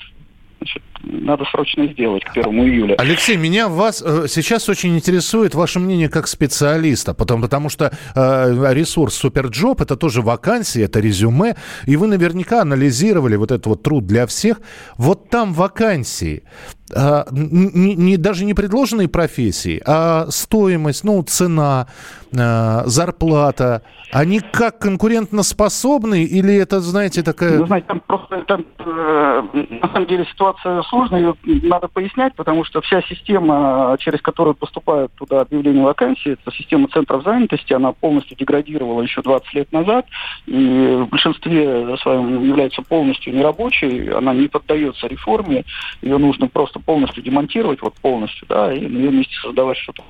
Значит, 0.65 0.83
надо 1.03 1.45
срочно 1.51 1.87
сделать 1.89 2.25
к 2.25 2.33
первому 2.33 2.65
июля. 2.65 2.95
Алексей, 2.99 3.37
меня 3.37 3.69
вас 3.69 4.03
э, 4.03 4.27
сейчас 4.29 4.67
очень 4.71 4.97
интересует 4.97 5.55
ваше 5.55 5.79
мнение 5.79 6.09
как 6.09 6.27
специалиста, 6.27 7.13
потому, 7.13 7.43
потому 7.43 7.69
что 7.69 7.93
э, 8.15 8.73
ресурс 8.73 9.15
Superjob 9.15 9.83
это 9.83 9.97
тоже 9.97 10.23
вакансии, 10.23 10.83
это 10.83 11.01
резюме, 11.01 11.57
и 11.87 11.97
вы 11.97 12.07
наверняка 12.07 12.63
анализировали 12.63 13.37
вот 13.37 13.51
этот 13.51 13.67
вот 13.67 13.83
труд 13.83 14.07
для 14.07 14.27
всех. 14.27 14.63
Вот 14.97 15.29
там 15.29 15.53
вакансии, 15.53 16.45
э, 16.91 17.25
не, 17.31 17.95
не, 17.95 18.17
даже 18.17 18.45
не 18.45 18.55
предложенные 18.55 19.09
профессии, 19.09 19.83
а 19.87 20.27
стоимость, 20.31 21.05
ну, 21.05 21.23
цена, 21.23 21.87
э, 22.33 22.83
зарплата, 22.87 23.83
они 24.15 24.41
как 24.41 24.79
конкурентно 24.79 25.43
способны 25.43 26.23
или 26.23 26.55
это, 26.55 26.81
знаете, 26.81 27.23
такая... 27.23 27.59
Ну, 27.59 27.67
знаете, 27.67 27.89
там 27.89 28.01
просто 28.07 28.43
там, 28.47 28.65
э, 28.79 29.43
на 29.83 29.89
самом 29.89 30.07
деле 30.07 30.25
ситуация 30.27 30.83
сложная, 30.85 31.21
ее 31.21 31.35
надо 31.45 31.89
пояснять, 31.89 32.35
потому 32.37 32.65
что 32.65 32.81
вся 32.81 33.03
система, 33.03 33.97
через 33.99 34.21
которую 34.21 34.55
поступают 34.55 35.13
туда 35.15 35.41
объявления 35.41 35.83
вакансий, 35.83 36.31
это 36.31 36.53
система 36.53 36.87
центров 36.89 37.25
занятости, 37.25 37.73
она 37.73 37.91
полностью 37.91 38.37
деградировала 38.37 39.03
еще 39.03 39.21
20 39.21 39.55
лет 39.55 39.73
назад, 39.73 40.07
и 40.47 41.05
в 41.05 41.09
большинстве 41.09 41.97
своем 41.99 42.45
является 42.45 42.83
полностью 42.83 43.35
нерабочей, 43.35 44.13
она 44.13 44.33
не 44.33 44.47
поддается 44.47 45.09
реформе, 45.09 45.65
ее 46.03 46.19
нужно 46.19 46.47
просто 46.47 46.74
полностью 46.81 47.23
демонтировать, 47.23 47.83
вот 47.83 47.95
полностью, 47.95 48.47
да, 48.49 48.73
и 48.73 48.87
на 48.87 48.99
ее 48.99 49.11
месте 49.11 49.35
создавать 49.43 49.79
что-то. 49.79 50.03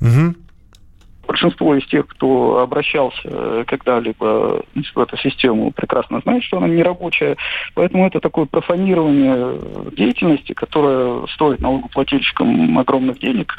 Угу 0.00 0.34
большинство 1.26 1.74
из 1.74 1.86
тех, 1.86 2.06
кто 2.06 2.58
обращался 2.58 3.20
э, 3.24 3.64
когда-либо 3.66 4.62
в 4.94 4.98
эту 4.98 5.16
систему, 5.18 5.70
прекрасно 5.72 6.20
знает, 6.20 6.42
что 6.44 6.58
она 6.58 6.68
не 6.68 6.82
рабочая. 6.82 7.36
Поэтому 7.74 8.06
это 8.06 8.20
такое 8.20 8.46
профанирование 8.46 9.58
деятельности, 9.96 10.52
которое 10.52 11.26
стоит 11.28 11.60
налогоплательщикам 11.60 12.78
огромных 12.78 13.18
денег. 13.18 13.54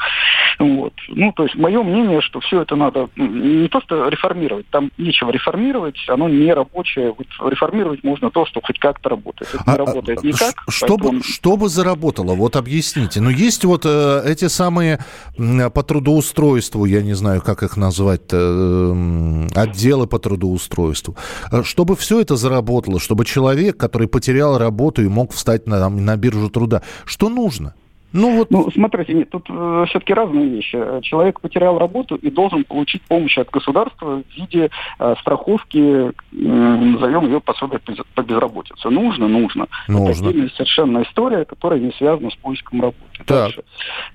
Вот. 0.58 0.94
Ну, 1.08 1.32
то 1.32 1.44
есть 1.44 1.54
мое 1.56 1.82
мнение, 1.82 2.20
что 2.20 2.40
все 2.40 2.62
это 2.62 2.76
надо 2.76 3.08
не 3.16 3.68
то 3.68 3.80
что 3.80 4.08
реформировать, 4.08 4.66
там 4.70 4.90
нечего 4.98 5.30
реформировать, 5.30 5.96
оно 6.08 6.28
не 6.28 6.52
рабочее. 6.52 7.14
Вот 7.16 7.50
реформировать 7.50 8.02
можно 8.04 8.30
то, 8.30 8.46
что 8.46 8.60
хоть 8.62 8.78
как-то 8.78 9.10
работает. 9.10 9.54
Это 9.54 9.64
не 9.66 9.74
а, 9.74 9.76
работает 9.76 10.18
а, 10.22 10.26
никак. 10.26 10.54
Чтобы, 10.68 11.04
поэтому... 11.04 11.22
чтобы 11.22 11.68
заработало, 11.68 12.34
вот 12.34 12.56
объясните. 12.56 13.20
Ну, 13.20 13.30
есть 13.30 13.64
вот 13.64 13.82
э, 13.84 14.22
эти 14.24 14.48
самые 14.48 14.98
по 15.36 15.82
трудоустройству, 15.82 16.84
я 16.84 17.02
не 17.02 17.14
знаю, 17.14 17.42
как 17.42 17.55
как 17.56 17.70
их 17.70 17.76
назвать, 17.76 18.20
э, 18.32 19.46
отделы 19.54 20.06
по 20.06 20.18
трудоустройству, 20.18 21.16
э, 21.52 21.62
чтобы 21.62 21.96
все 21.96 22.20
это 22.20 22.36
заработало, 22.36 23.00
чтобы 23.00 23.24
человек, 23.24 23.76
который 23.76 24.08
потерял 24.08 24.58
работу 24.58 25.02
и 25.02 25.08
мог 25.08 25.32
встать 25.32 25.66
на, 25.66 25.88
на 25.88 26.16
биржу 26.16 26.50
труда, 26.50 26.82
что 27.04 27.28
нужно? 27.28 27.74
Ну 28.16 28.38
вот, 28.38 28.50
ну 28.50 28.70
смотрите, 28.70 29.12
нет, 29.12 29.28
тут 29.28 29.46
э, 29.50 29.84
все-таки 29.88 30.14
разные 30.14 30.48
вещи. 30.48 30.78
Человек 31.02 31.40
потерял 31.40 31.78
работу 31.78 32.16
и 32.16 32.30
должен 32.30 32.64
получить 32.64 33.02
помощь 33.02 33.36
от 33.36 33.50
государства 33.50 34.22
в 34.22 34.36
виде 34.36 34.70
э, 34.98 35.14
страховки, 35.20 35.78
э, 35.78 36.12
назовем 36.32 37.26
ее 37.26 37.40
пособие 37.40 37.78
по 38.14 38.22
безработице. 38.22 38.88
Нужно, 38.88 39.28
нужно. 39.28 39.66
Нужно. 39.86 40.30
Это 40.30 40.54
совершенно 40.54 41.02
история, 41.02 41.44
которая 41.44 41.78
не 41.78 41.92
связана 41.92 42.30
с 42.30 42.36
поиском 42.36 42.80
работы. 42.80 43.18
Так. 43.18 43.26
Дальше. 43.26 43.62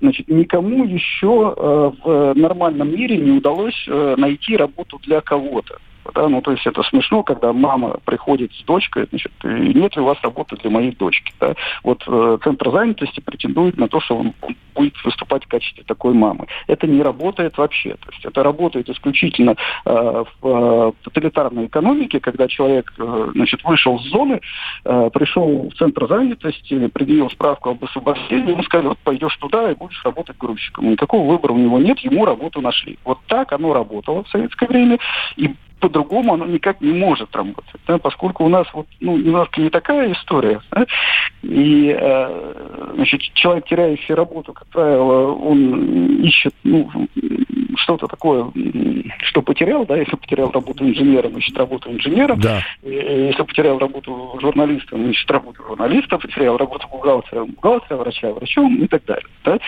Значит, 0.00 0.28
никому 0.28 0.84
еще 0.84 1.54
э, 1.56 1.90
в 2.04 2.34
нормальном 2.34 2.90
мире 2.90 3.18
не 3.18 3.30
удалось 3.30 3.84
э, 3.86 4.14
найти 4.18 4.56
работу 4.56 4.98
для 5.04 5.20
кого-то. 5.20 5.78
Да? 6.14 6.28
Ну, 6.28 6.40
то 6.40 6.52
есть 6.52 6.66
это 6.66 6.82
смешно, 6.82 7.22
когда 7.22 7.52
мама 7.52 7.98
приходит 8.04 8.52
с 8.52 8.62
дочкой, 8.64 9.06
значит, 9.10 9.32
нет 9.42 9.96
ли 9.96 10.02
у 10.02 10.06
вас 10.06 10.18
работы 10.22 10.56
для 10.56 10.70
моей 10.70 10.92
дочки. 10.92 11.32
Да? 11.40 11.54
Вот 11.82 12.02
э, 12.06 12.38
Центр 12.42 12.70
занятости 12.70 13.20
претендует 13.20 13.76
на 13.78 13.88
то, 13.88 14.00
что 14.00 14.16
он 14.16 14.34
будет 14.74 14.94
выступать 15.04 15.44
в 15.44 15.48
качестве 15.48 15.84
такой 15.84 16.14
мамы. 16.14 16.46
Это 16.66 16.86
не 16.86 17.02
работает 17.02 17.58
вообще. 17.58 17.90
То 17.90 18.10
есть 18.10 18.24
это 18.24 18.42
работает 18.42 18.88
исключительно 18.88 19.56
э, 19.84 20.24
в 20.40 20.48
э, 20.48 20.92
тоталитарной 21.02 21.66
экономике, 21.66 22.20
когда 22.20 22.48
человек 22.48 22.92
э, 22.98 23.30
значит, 23.34 23.62
вышел 23.64 23.98
с 24.00 24.04
зоны, 24.04 24.40
э, 24.84 25.10
пришел 25.12 25.70
в 25.70 25.74
Центр 25.74 26.08
занятости, 26.08 26.86
предъявил 26.88 27.30
справку 27.30 27.70
об 27.70 27.84
освобождении, 27.84 28.52
ему 28.52 28.62
сказали, 28.62 28.88
вот 28.88 28.98
пойдешь 28.98 29.36
туда 29.36 29.70
и 29.70 29.74
будешь 29.74 30.02
работать 30.04 30.36
грузчиком. 30.38 30.90
Никакого 30.90 31.30
выбора 31.30 31.52
у 31.52 31.58
него 31.58 31.78
нет, 31.78 31.98
ему 32.00 32.24
работу 32.24 32.60
нашли. 32.60 32.98
Вот 33.04 33.18
так 33.26 33.52
оно 33.52 33.72
работало 33.72 34.24
в 34.24 34.28
советское 34.28 34.66
время, 34.66 34.98
и 35.36 35.54
по-другому 35.82 36.34
оно 36.34 36.46
никак 36.46 36.80
не 36.80 36.92
может 36.92 37.34
работать, 37.34 37.80
да, 37.88 37.98
поскольку 37.98 38.44
у 38.44 38.48
нас 38.48 38.68
вот, 38.72 38.86
ну, 39.00 39.16
немножко 39.16 39.60
не 39.60 39.68
такая 39.68 40.12
история. 40.12 40.60
Да, 40.70 40.86
и 41.42 41.94
э, 41.98 42.92
значит, 42.94 43.20
человек, 43.34 43.66
теряющий 43.66 44.14
работу, 44.14 44.52
как 44.52 44.68
правило, 44.68 45.32
он 45.32 46.22
ищет 46.22 46.54
ну, 46.62 46.88
что-то 47.76 48.06
такое, 48.06 48.52
что 49.24 49.42
потерял, 49.42 49.84
да, 49.84 49.96
если 49.96 50.14
потерял 50.14 50.52
работу 50.52 50.84
инженером, 50.84 51.36
ищет 51.38 51.56
работу 51.58 51.90
инженером, 51.90 52.38
Да. 52.40 52.60
Если 52.82 53.42
потерял 53.42 53.78
работу 53.78 54.38
журналистом, 54.40 55.10
ищет 55.10 55.30
работу 55.30 55.64
журналиста, 55.66 56.18
потерял 56.18 56.56
работу 56.56 56.86
бухгалтера, 56.88 57.44
бухгалтера, 57.44 57.96
врача, 57.96 58.32
врачом 58.32 58.76
и 58.76 58.86
так 58.86 59.04
далее. 59.04 59.26
Да? 59.44 59.58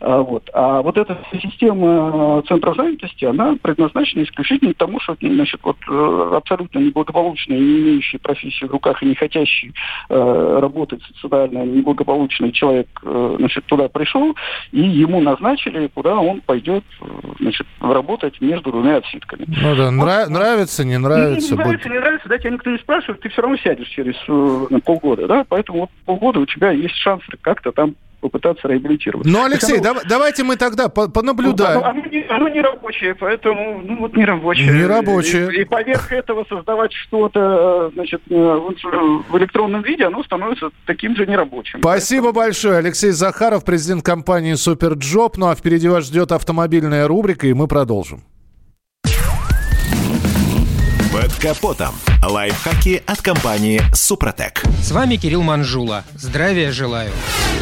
А, 0.00 0.22
вот. 0.22 0.48
а 0.52 0.82
вот 0.82 0.96
эта 0.96 1.18
система 1.32 2.42
центров 2.46 2.76
занятости, 2.76 3.24
она 3.24 3.56
предназначена 3.60 4.22
исключительно 4.22 4.72
тому, 4.74 5.00
что 5.00 5.16
значит, 5.20 5.60
вот, 5.64 5.76
э, 5.88 6.30
абсолютно 6.36 6.78
неблагополучный, 6.78 7.58
не 7.58 7.80
имеющий 7.80 8.18
профессию 8.18 8.68
в 8.68 8.72
руках 8.72 9.02
и 9.02 9.06
не 9.06 9.14
хотящий 9.14 9.72
э, 10.08 10.58
работать 10.60 11.02
социально 11.20 11.64
неблагополучный 11.64 12.52
человек 12.52 12.88
э, 13.02 13.36
значит, 13.38 13.64
туда 13.66 13.88
пришел, 13.88 14.34
и 14.72 14.80
ему 14.80 15.20
назначили, 15.20 15.88
куда 15.94 16.16
он 16.16 16.40
пойдет 16.40 16.84
э, 17.00 17.04
значит, 17.40 17.66
работать 17.80 18.40
между 18.40 18.70
двумя 18.70 18.96
отсидками. 18.96 19.44
Ну 19.46 19.76
да, 19.76 19.88
нра- 19.90 20.28
нравится, 20.28 20.84
не 20.84 20.98
нравится. 20.98 21.54
Не, 21.54 21.58
не 21.58 21.64
нравится, 21.64 21.88
не 21.88 21.98
нравится, 21.98 22.28
да, 22.28 22.38
тебя 22.38 22.50
никто 22.50 22.70
не 22.70 22.78
спрашивает, 22.78 23.20
ты 23.20 23.28
все 23.28 23.42
равно 23.42 23.56
сядешь 23.58 23.88
через 23.88 24.16
э, 24.28 24.78
полгода, 24.84 25.26
да, 25.26 25.44
поэтому 25.48 25.80
вот 25.80 25.90
полгода 26.04 26.40
у 26.40 26.46
тебя 26.46 26.70
есть 26.70 26.96
шанс 26.96 27.22
как-то 27.42 27.72
там 27.72 27.94
попытаться 28.24 28.66
реабилитироваться. 28.68 29.30
Ну, 29.30 29.44
Алексей, 29.44 29.74
оно- 29.74 29.82
дав- 29.82 30.04
давайте 30.08 30.44
мы 30.44 30.56
тогда 30.56 30.88
по- 30.88 31.08
понаблюдаем. 31.10 31.78
Оно, 31.78 31.88
оно 31.90 32.02
не, 32.06 32.22
оно 32.28 32.48
не 32.48 32.62
рабочее, 32.62 33.14
поэтому, 33.14 33.82
ну, 33.84 33.98
вот 33.98 34.16
не 34.16 34.24
рабочее. 34.24 34.72
Не 34.72 34.86
рабочее. 34.86 35.50
И, 35.54 35.60
и 35.60 35.64
поверх 35.64 36.10
этого 36.10 36.46
создавать 36.48 36.92
что-то, 36.92 37.90
значит, 37.94 38.22
э, 38.30 38.34
в 38.34 39.36
электронном 39.38 39.82
виде, 39.82 40.04
оно 40.06 40.24
становится 40.24 40.70
таким 40.86 41.14
же 41.16 41.26
нерабочим. 41.26 41.80
Спасибо 41.80 42.32
большое. 42.32 42.78
Алексей 42.78 43.10
Захаров, 43.10 43.64
президент 43.64 44.02
компании 44.04 44.54
Superjob. 44.54 45.36
Ну 45.36 45.48
а 45.48 45.54
впереди 45.54 45.88
вас 45.88 46.06
ждет 46.06 46.32
автомобильная 46.32 47.06
рубрика, 47.06 47.46
и 47.46 47.52
мы 47.52 47.68
продолжим. 47.68 48.22
Под 51.24 51.34
капотом. 51.36 51.94
Лайфхаки 52.22 53.02
от 53.06 53.22
компании 53.22 53.80
«Супротек». 53.94 54.62
С 54.82 54.90
вами 54.90 55.16
Кирилл 55.16 55.42
Манжула. 55.42 56.04
Здравия 56.14 56.70
желаю. 56.70 57.10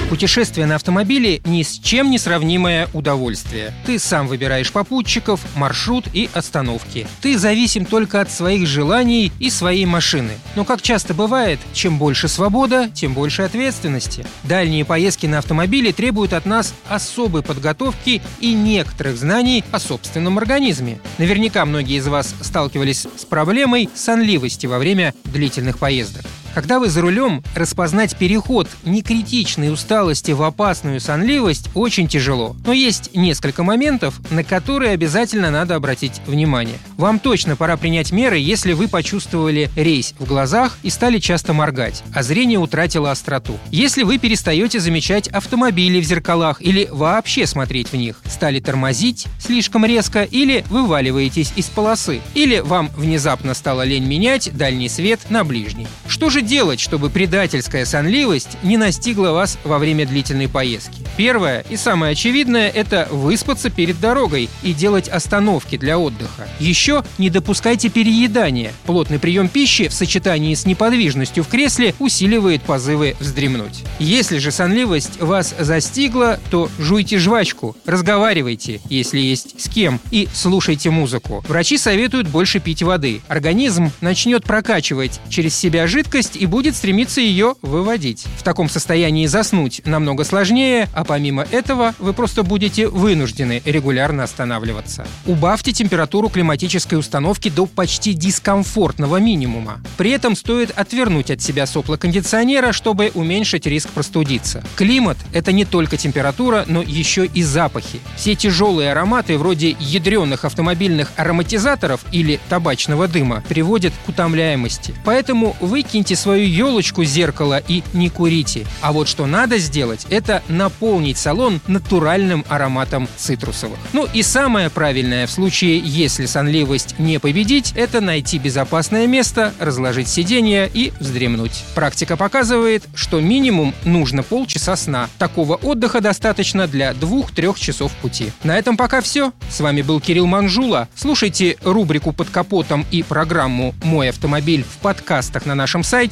Путешествие 0.08 0.66
на 0.66 0.74
автомобиле– 0.74 1.40
ни 1.44 1.62
с 1.62 1.78
чем 1.78 2.10
не 2.10 2.18
сравнимое 2.18 2.88
удовольствие. 2.92 3.72
Ты 3.86 3.98
сам 4.00 4.26
выбираешь 4.26 4.72
попутчиков, 4.72 5.40
маршрут 5.54 6.06
и 6.12 6.28
остановки. 6.34 7.06
Ты 7.20 7.38
зависим 7.38 7.86
только 7.86 8.20
от 8.20 8.30
своих 8.30 8.66
желаний 8.66 9.32
и 9.38 9.48
своей 9.48 9.86
машины. 9.86 10.32
Но, 10.54 10.64
как 10.64 10.82
часто 10.82 11.14
бывает, 11.14 11.60
чем 11.72 11.98
больше 11.98 12.28
свобода, 12.28 12.90
тем 12.92 13.14
больше 13.14 13.42
ответственности. 13.42 14.26
Дальние 14.42 14.84
поездки 14.84 15.26
на 15.26 15.38
автомобиле 15.38 15.92
требуют 15.92 16.32
от 16.32 16.46
нас 16.46 16.74
особой 16.88 17.42
подготовки 17.42 18.22
и 18.40 18.54
некоторых 18.54 19.16
знаний 19.16 19.64
о 19.70 19.78
собственном 19.78 20.36
организме. 20.38 20.98
Наверняка 21.18 21.64
многие 21.64 21.98
из 21.98 22.06
вас 22.06 22.34
сталкивались 22.42 23.06
с 23.16 23.24
проблемой 23.24 23.51
сонливости 23.94 24.66
во 24.66 24.78
время 24.78 25.14
длительных 25.24 25.78
поездок. 25.78 26.24
Когда 26.54 26.78
вы 26.78 26.90
за 26.90 27.00
рулем, 27.00 27.42
распознать 27.54 28.14
переход 28.16 28.68
некритичной 28.84 29.72
усталости 29.72 30.32
в 30.32 30.42
опасную 30.42 31.00
сонливость 31.00 31.70
очень 31.74 32.08
тяжело. 32.08 32.54
Но 32.66 32.74
есть 32.74 33.14
несколько 33.14 33.62
моментов, 33.62 34.20
на 34.30 34.44
которые 34.44 34.92
обязательно 34.92 35.50
надо 35.50 35.76
обратить 35.76 36.20
внимание. 36.26 36.76
Вам 36.98 37.20
точно 37.20 37.56
пора 37.56 37.78
принять 37.78 38.12
меры, 38.12 38.38
если 38.38 38.74
вы 38.74 38.88
почувствовали 38.88 39.70
рейс 39.76 40.14
в 40.18 40.26
глазах 40.26 40.78
и 40.82 40.90
стали 40.90 41.18
часто 41.18 41.54
моргать, 41.54 42.02
а 42.14 42.22
зрение 42.22 42.58
утратило 42.58 43.10
остроту. 43.10 43.58
Если 43.70 44.02
вы 44.02 44.18
перестаете 44.18 44.78
замечать 44.78 45.28
автомобили 45.28 46.00
в 46.00 46.04
зеркалах 46.04 46.60
или 46.60 46.86
вообще 46.90 47.46
смотреть 47.46 47.92
в 47.92 47.96
них, 47.96 48.20
стали 48.26 48.60
тормозить 48.60 49.26
слишком 49.38 49.86
резко 49.86 50.22
или 50.22 50.66
вываливаетесь 50.68 51.54
из 51.56 51.70
полосы, 51.70 52.20
или 52.34 52.58
вам 52.58 52.90
внезапно 52.94 53.54
стало 53.54 53.82
лень 53.84 54.04
менять 54.04 54.54
дальний 54.54 54.90
свет 54.90 55.20
на 55.30 55.44
ближний. 55.44 55.86
Что 56.06 56.28
же 56.28 56.41
делать, 56.42 56.80
чтобы 56.80 57.10
предательская 57.10 57.84
сонливость 57.84 58.58
не 58.62 58.76
настигла 58.76 59.30
вас 59.30 59.58
во 59.64 59.78
время 59.78 60.06
длительной 60.06 60.48
поездки? 60.48 61.02
Первое 61.16 61.64
и 61.68 61.76
самое 61.76 62.12
очевидное– 62.12 62.68
это 62.74 63.08
выспаться 63.10 63.70
перед 63.70 64.00
дорогой 64.00 64.48
и 64.62 64.72
делать 64.72 65.08
остановки 65.08 65.76
для 65.76 65.98
отдыха. 65.98 66.48
Еще 66.58 67.04
не 67.18 67.30
допускайте 67.30 67.88
переедания. 67.88 68.72
Плотный 68.86 69.18
прием 69.18 69.48
пищи 69.48 69.88
в 69.88 69.94
сочетании 69.94 70.54
с 70.54 70.66
неподвижностью 70.66 71.44
в 71.44 71.48
кресле 71.48 71.94
усиливает 71.98 72.62
позывы 72.62 73.16
вздремнуть. 73.20 73.84
Если 73.98 74.38
же 74.38 74.50
сонливость 74.50 75.20
вас 75.20 75.54
застигла, 75.58 76.40
то 76.50 76.68
жуйте 76.78 77.18
жвачку, 77.18 77.76
разговаривайте, 77.86 78.80
если 78.88 79.20
есть 79.20 79.60
с 79.60 79.68
кем, 79.68 80.00
и 80.10 80.28
слушайте 80.34 80.90
музыку. 80.90 81.44
Врачи 81.46 81.78
советуют 81.78 82.28
больше 82.28 82.60
пить 82.60 82.82
воды. 82.82 83.20
Организм 83.28 83.90
начнет 84.00 84.44
прокачивать 84.44 85.20
через 85.28 85.56
себя 85.56 85.86
жидкость 85.86 86.31
и 86.36 86.46
будет 86.46 86.76
стремиться 86.76 87.20
ее 87.20 87.54
выводить. 87.62 88.26
В 88.38 88.42
таком 88.42 88.68
состоянии 88.68 89.26
заснуть 89.26 89.82
намного 89.84 90.24
сложнее, 90.24 90.88
а 90.94 91.04
помимо 91.04 91.46
этого 91.50 91.94
вы 91.98 92.12
просто 92.12 92.42
будете 92.42 92.88
вынуждены 92.88 93.62
регулярно 93.64 94.24
останавливаться. 94.24 95.06
Убавьте 95.26 95.72
температуру 95.72 96.28
климатической 96.28 96.98
установки 96.98 97.48
до 97.48 97.66
почти 97.66 98.12
дискомфортного 98.12 99.18
минимума. 99.18 99.80
При 99.96 100.10
этом 100.10 100.36
стоит 100.36 100.70
отвернуть 100.70 101.30
от 101.30 101.40
себя 101.40 101.66
сопла 101.66 101.96
кондиционера, 101.96 102.72
чтобы 102.72 103.10
уменьшить 103.14 103.66
риск 103.66 103.90
простудиться. 103.90 104.62
Климат– 104.76 105.16
это 105.32 105.52
не 105.52 105.64
только 105.64 105.96
температура, 105.96 106.64
но 106.66 106.82
еще 106.82 107.26
и 107.26 107.42
запахи. 107.42 108.00
Все 108.16 108.34
тяжелые 108.34 108.92
ароматы, 108.92 109.38
вроде 109.38 109.76
ядреных 109.78 110.44
автомобильных 110.44 111.12
ароматизаторов 111.16 112.04
или 112.12 112.40
табачного 112.48 113.08
дыма, 113.08 113.42
приводят 113.48 113.92
к 114.04 114.08
утомляемости. 114.08 114.94
Поэтому 115.04 115.56
выкиньте 115.60 116.16
свою 116.22 116.46
елочку 116.46 117.04
зеркала 117.04 117.60
и 117.66 117.82
не 117.92 118.08
курите. 118.08 118.64
А 118.80 118.92
вот 118.92 119.08
что 119.08 119.26
надо 119.26 119.58
сделать, 119.58 120.06
это 120.08 120.42
наполнить 120.48 121.18
салон 121.18 121.60
натуральным 121.66 122.44
ароматом 122.48 123.08
цитрусовых. 123.16 123.78
Ну 123.92 124.06
и 124.12 124.22
самое 124.22 124.70
правильное 124.70 125.26
в 125.26 125.30
случае, 125.30 125.78
если 125.78 126.26
сонливость 126.26 126.98
не 126.98 127.18
победить, 127.18 127.72
это 127.74 128.00
найти 128.00 128.38
безопасное 128.38 129.06
место, 129.06 129.52
разложить 129.58 130.08
сиденье 130.08 130.70
и 130.72 130.92
вздремнуть. 131.00 131.64
Практика 131.74 132.16
показывает, 132.16 132.84
что 132.94 133.20
минимум 133.20 133.74
нужно 133.84 134.22
полчаса 134.22 134.76
сна. 134.76 135.08
Такого 135.18 135.56
отдыха 135.56 136.00
достаточно 136.00 136.68
для 136.68 136.94
двух-трех 136.94 137.58
часов 137.58 137.92
пути. 137.94 138.30
На 138.44 138.56
этом 138.58 138.76
пока 138.76 139.00
все. 139.00 139.32
С 139.50 139.60
вами 139.60 139.82
был 139.82 140.00
Кирилл 140.00 140.26
Манжула. 140.26 140.88
Слушайте 140.94 141.56
рубрику 141.62 142.12
«Под 142.12 142.30
капотом» 142.30 142.86
и 142.92 143.02
программу 143.02 143.74
«Мой 143.82 144.10
автомобиль» 144.10 144.62
в 144.64 144.78
подкастах 144.78 145.46
на 145.46 145.56
нашем 145.56 145.82
сайте 145.82 146.11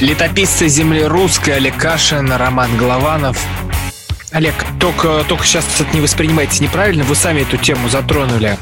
Летописцы 0.00 0.68
земли 0.68 1.02
русской 1.02 1.56
Олег 1.56 1.76
Кашин, 1.76 2.30
Роман 2.30 2.76
Голованов. 2.76 3.36
Олег, 4.30 4.54
только, 4.78 5.24
только 5.28 5.44
сейчас 5.44 5.64
это 5.80 5.92
не 5.92 6.00
воспринимайте 6.00 6.62
неправильно, 6.62 7.02
вы 7.02 7.16
сами 7.16 7.40
эту 7.40 7.56
тему 7.56 7.88
затронули. 7.88 8.56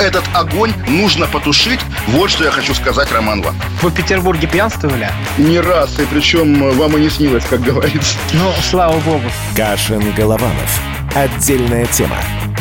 Этот 0.00 0.24
огонь 0.34 0.72
нужно 0.88 1.28
потушить. 1.28 1.78
Вот 2.08 2.30
что 2.30 2.44
я 2.44 2.50
хочу 2.50 2.74
сказать, 2.74 3.12
Роман 3.12 3.40
вам. 3.40 3.54
Вы 3.82 3.90
в 3.90 3.94
Петербурге 3.94 4.48
пьянствовали? 4.48 5.10
Не 5.38 5.60
раз, 5.60 5.96
и 6.00 6.06
причем 6.06 6.70
вам 6.72 6.96
и 6.96 7.00
не 7.02 7.10
снилось, 7.10 7.44
как 7.44 7.60
говорится. 7.60 8.16
Ну, 8.32 8.52
слава 8.60 8.98
богу. 8.98 9.30
Кашин 9.54 10.12
Голованов. 10.14 10.80
Отдельная 11.14 11.86
тема. 11.86 12.16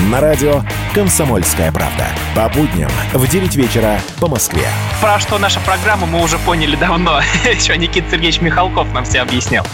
На 0.09 0.19
радио 0.21 0.63
«Комсомольская 0.95 1.71
правда». 1.71 2.07
По 2.35 2.49
будням 2.49 2.89
в 3.13 3.27
9 3.27 3.55
вечера 3.55 3.99
по 4.19 4.27
Москве. 4.27 4.63
Про 4.99 5.19
что 5.19 5.38
наша 5.38 5.59
программа 5.59 6.07
мы 6.07 6.23
уже 6.23 6.39
поняли 6.39 6.75
давно. 6.75 7.21
Еще 7.45 7.77
Никита 7.77 8.09
Сергеевич 8.09 8.41
Михалков 8.41 8.91
нам 8.91 9.05
все 9.05 9.21
объяснял. 9.21 9.67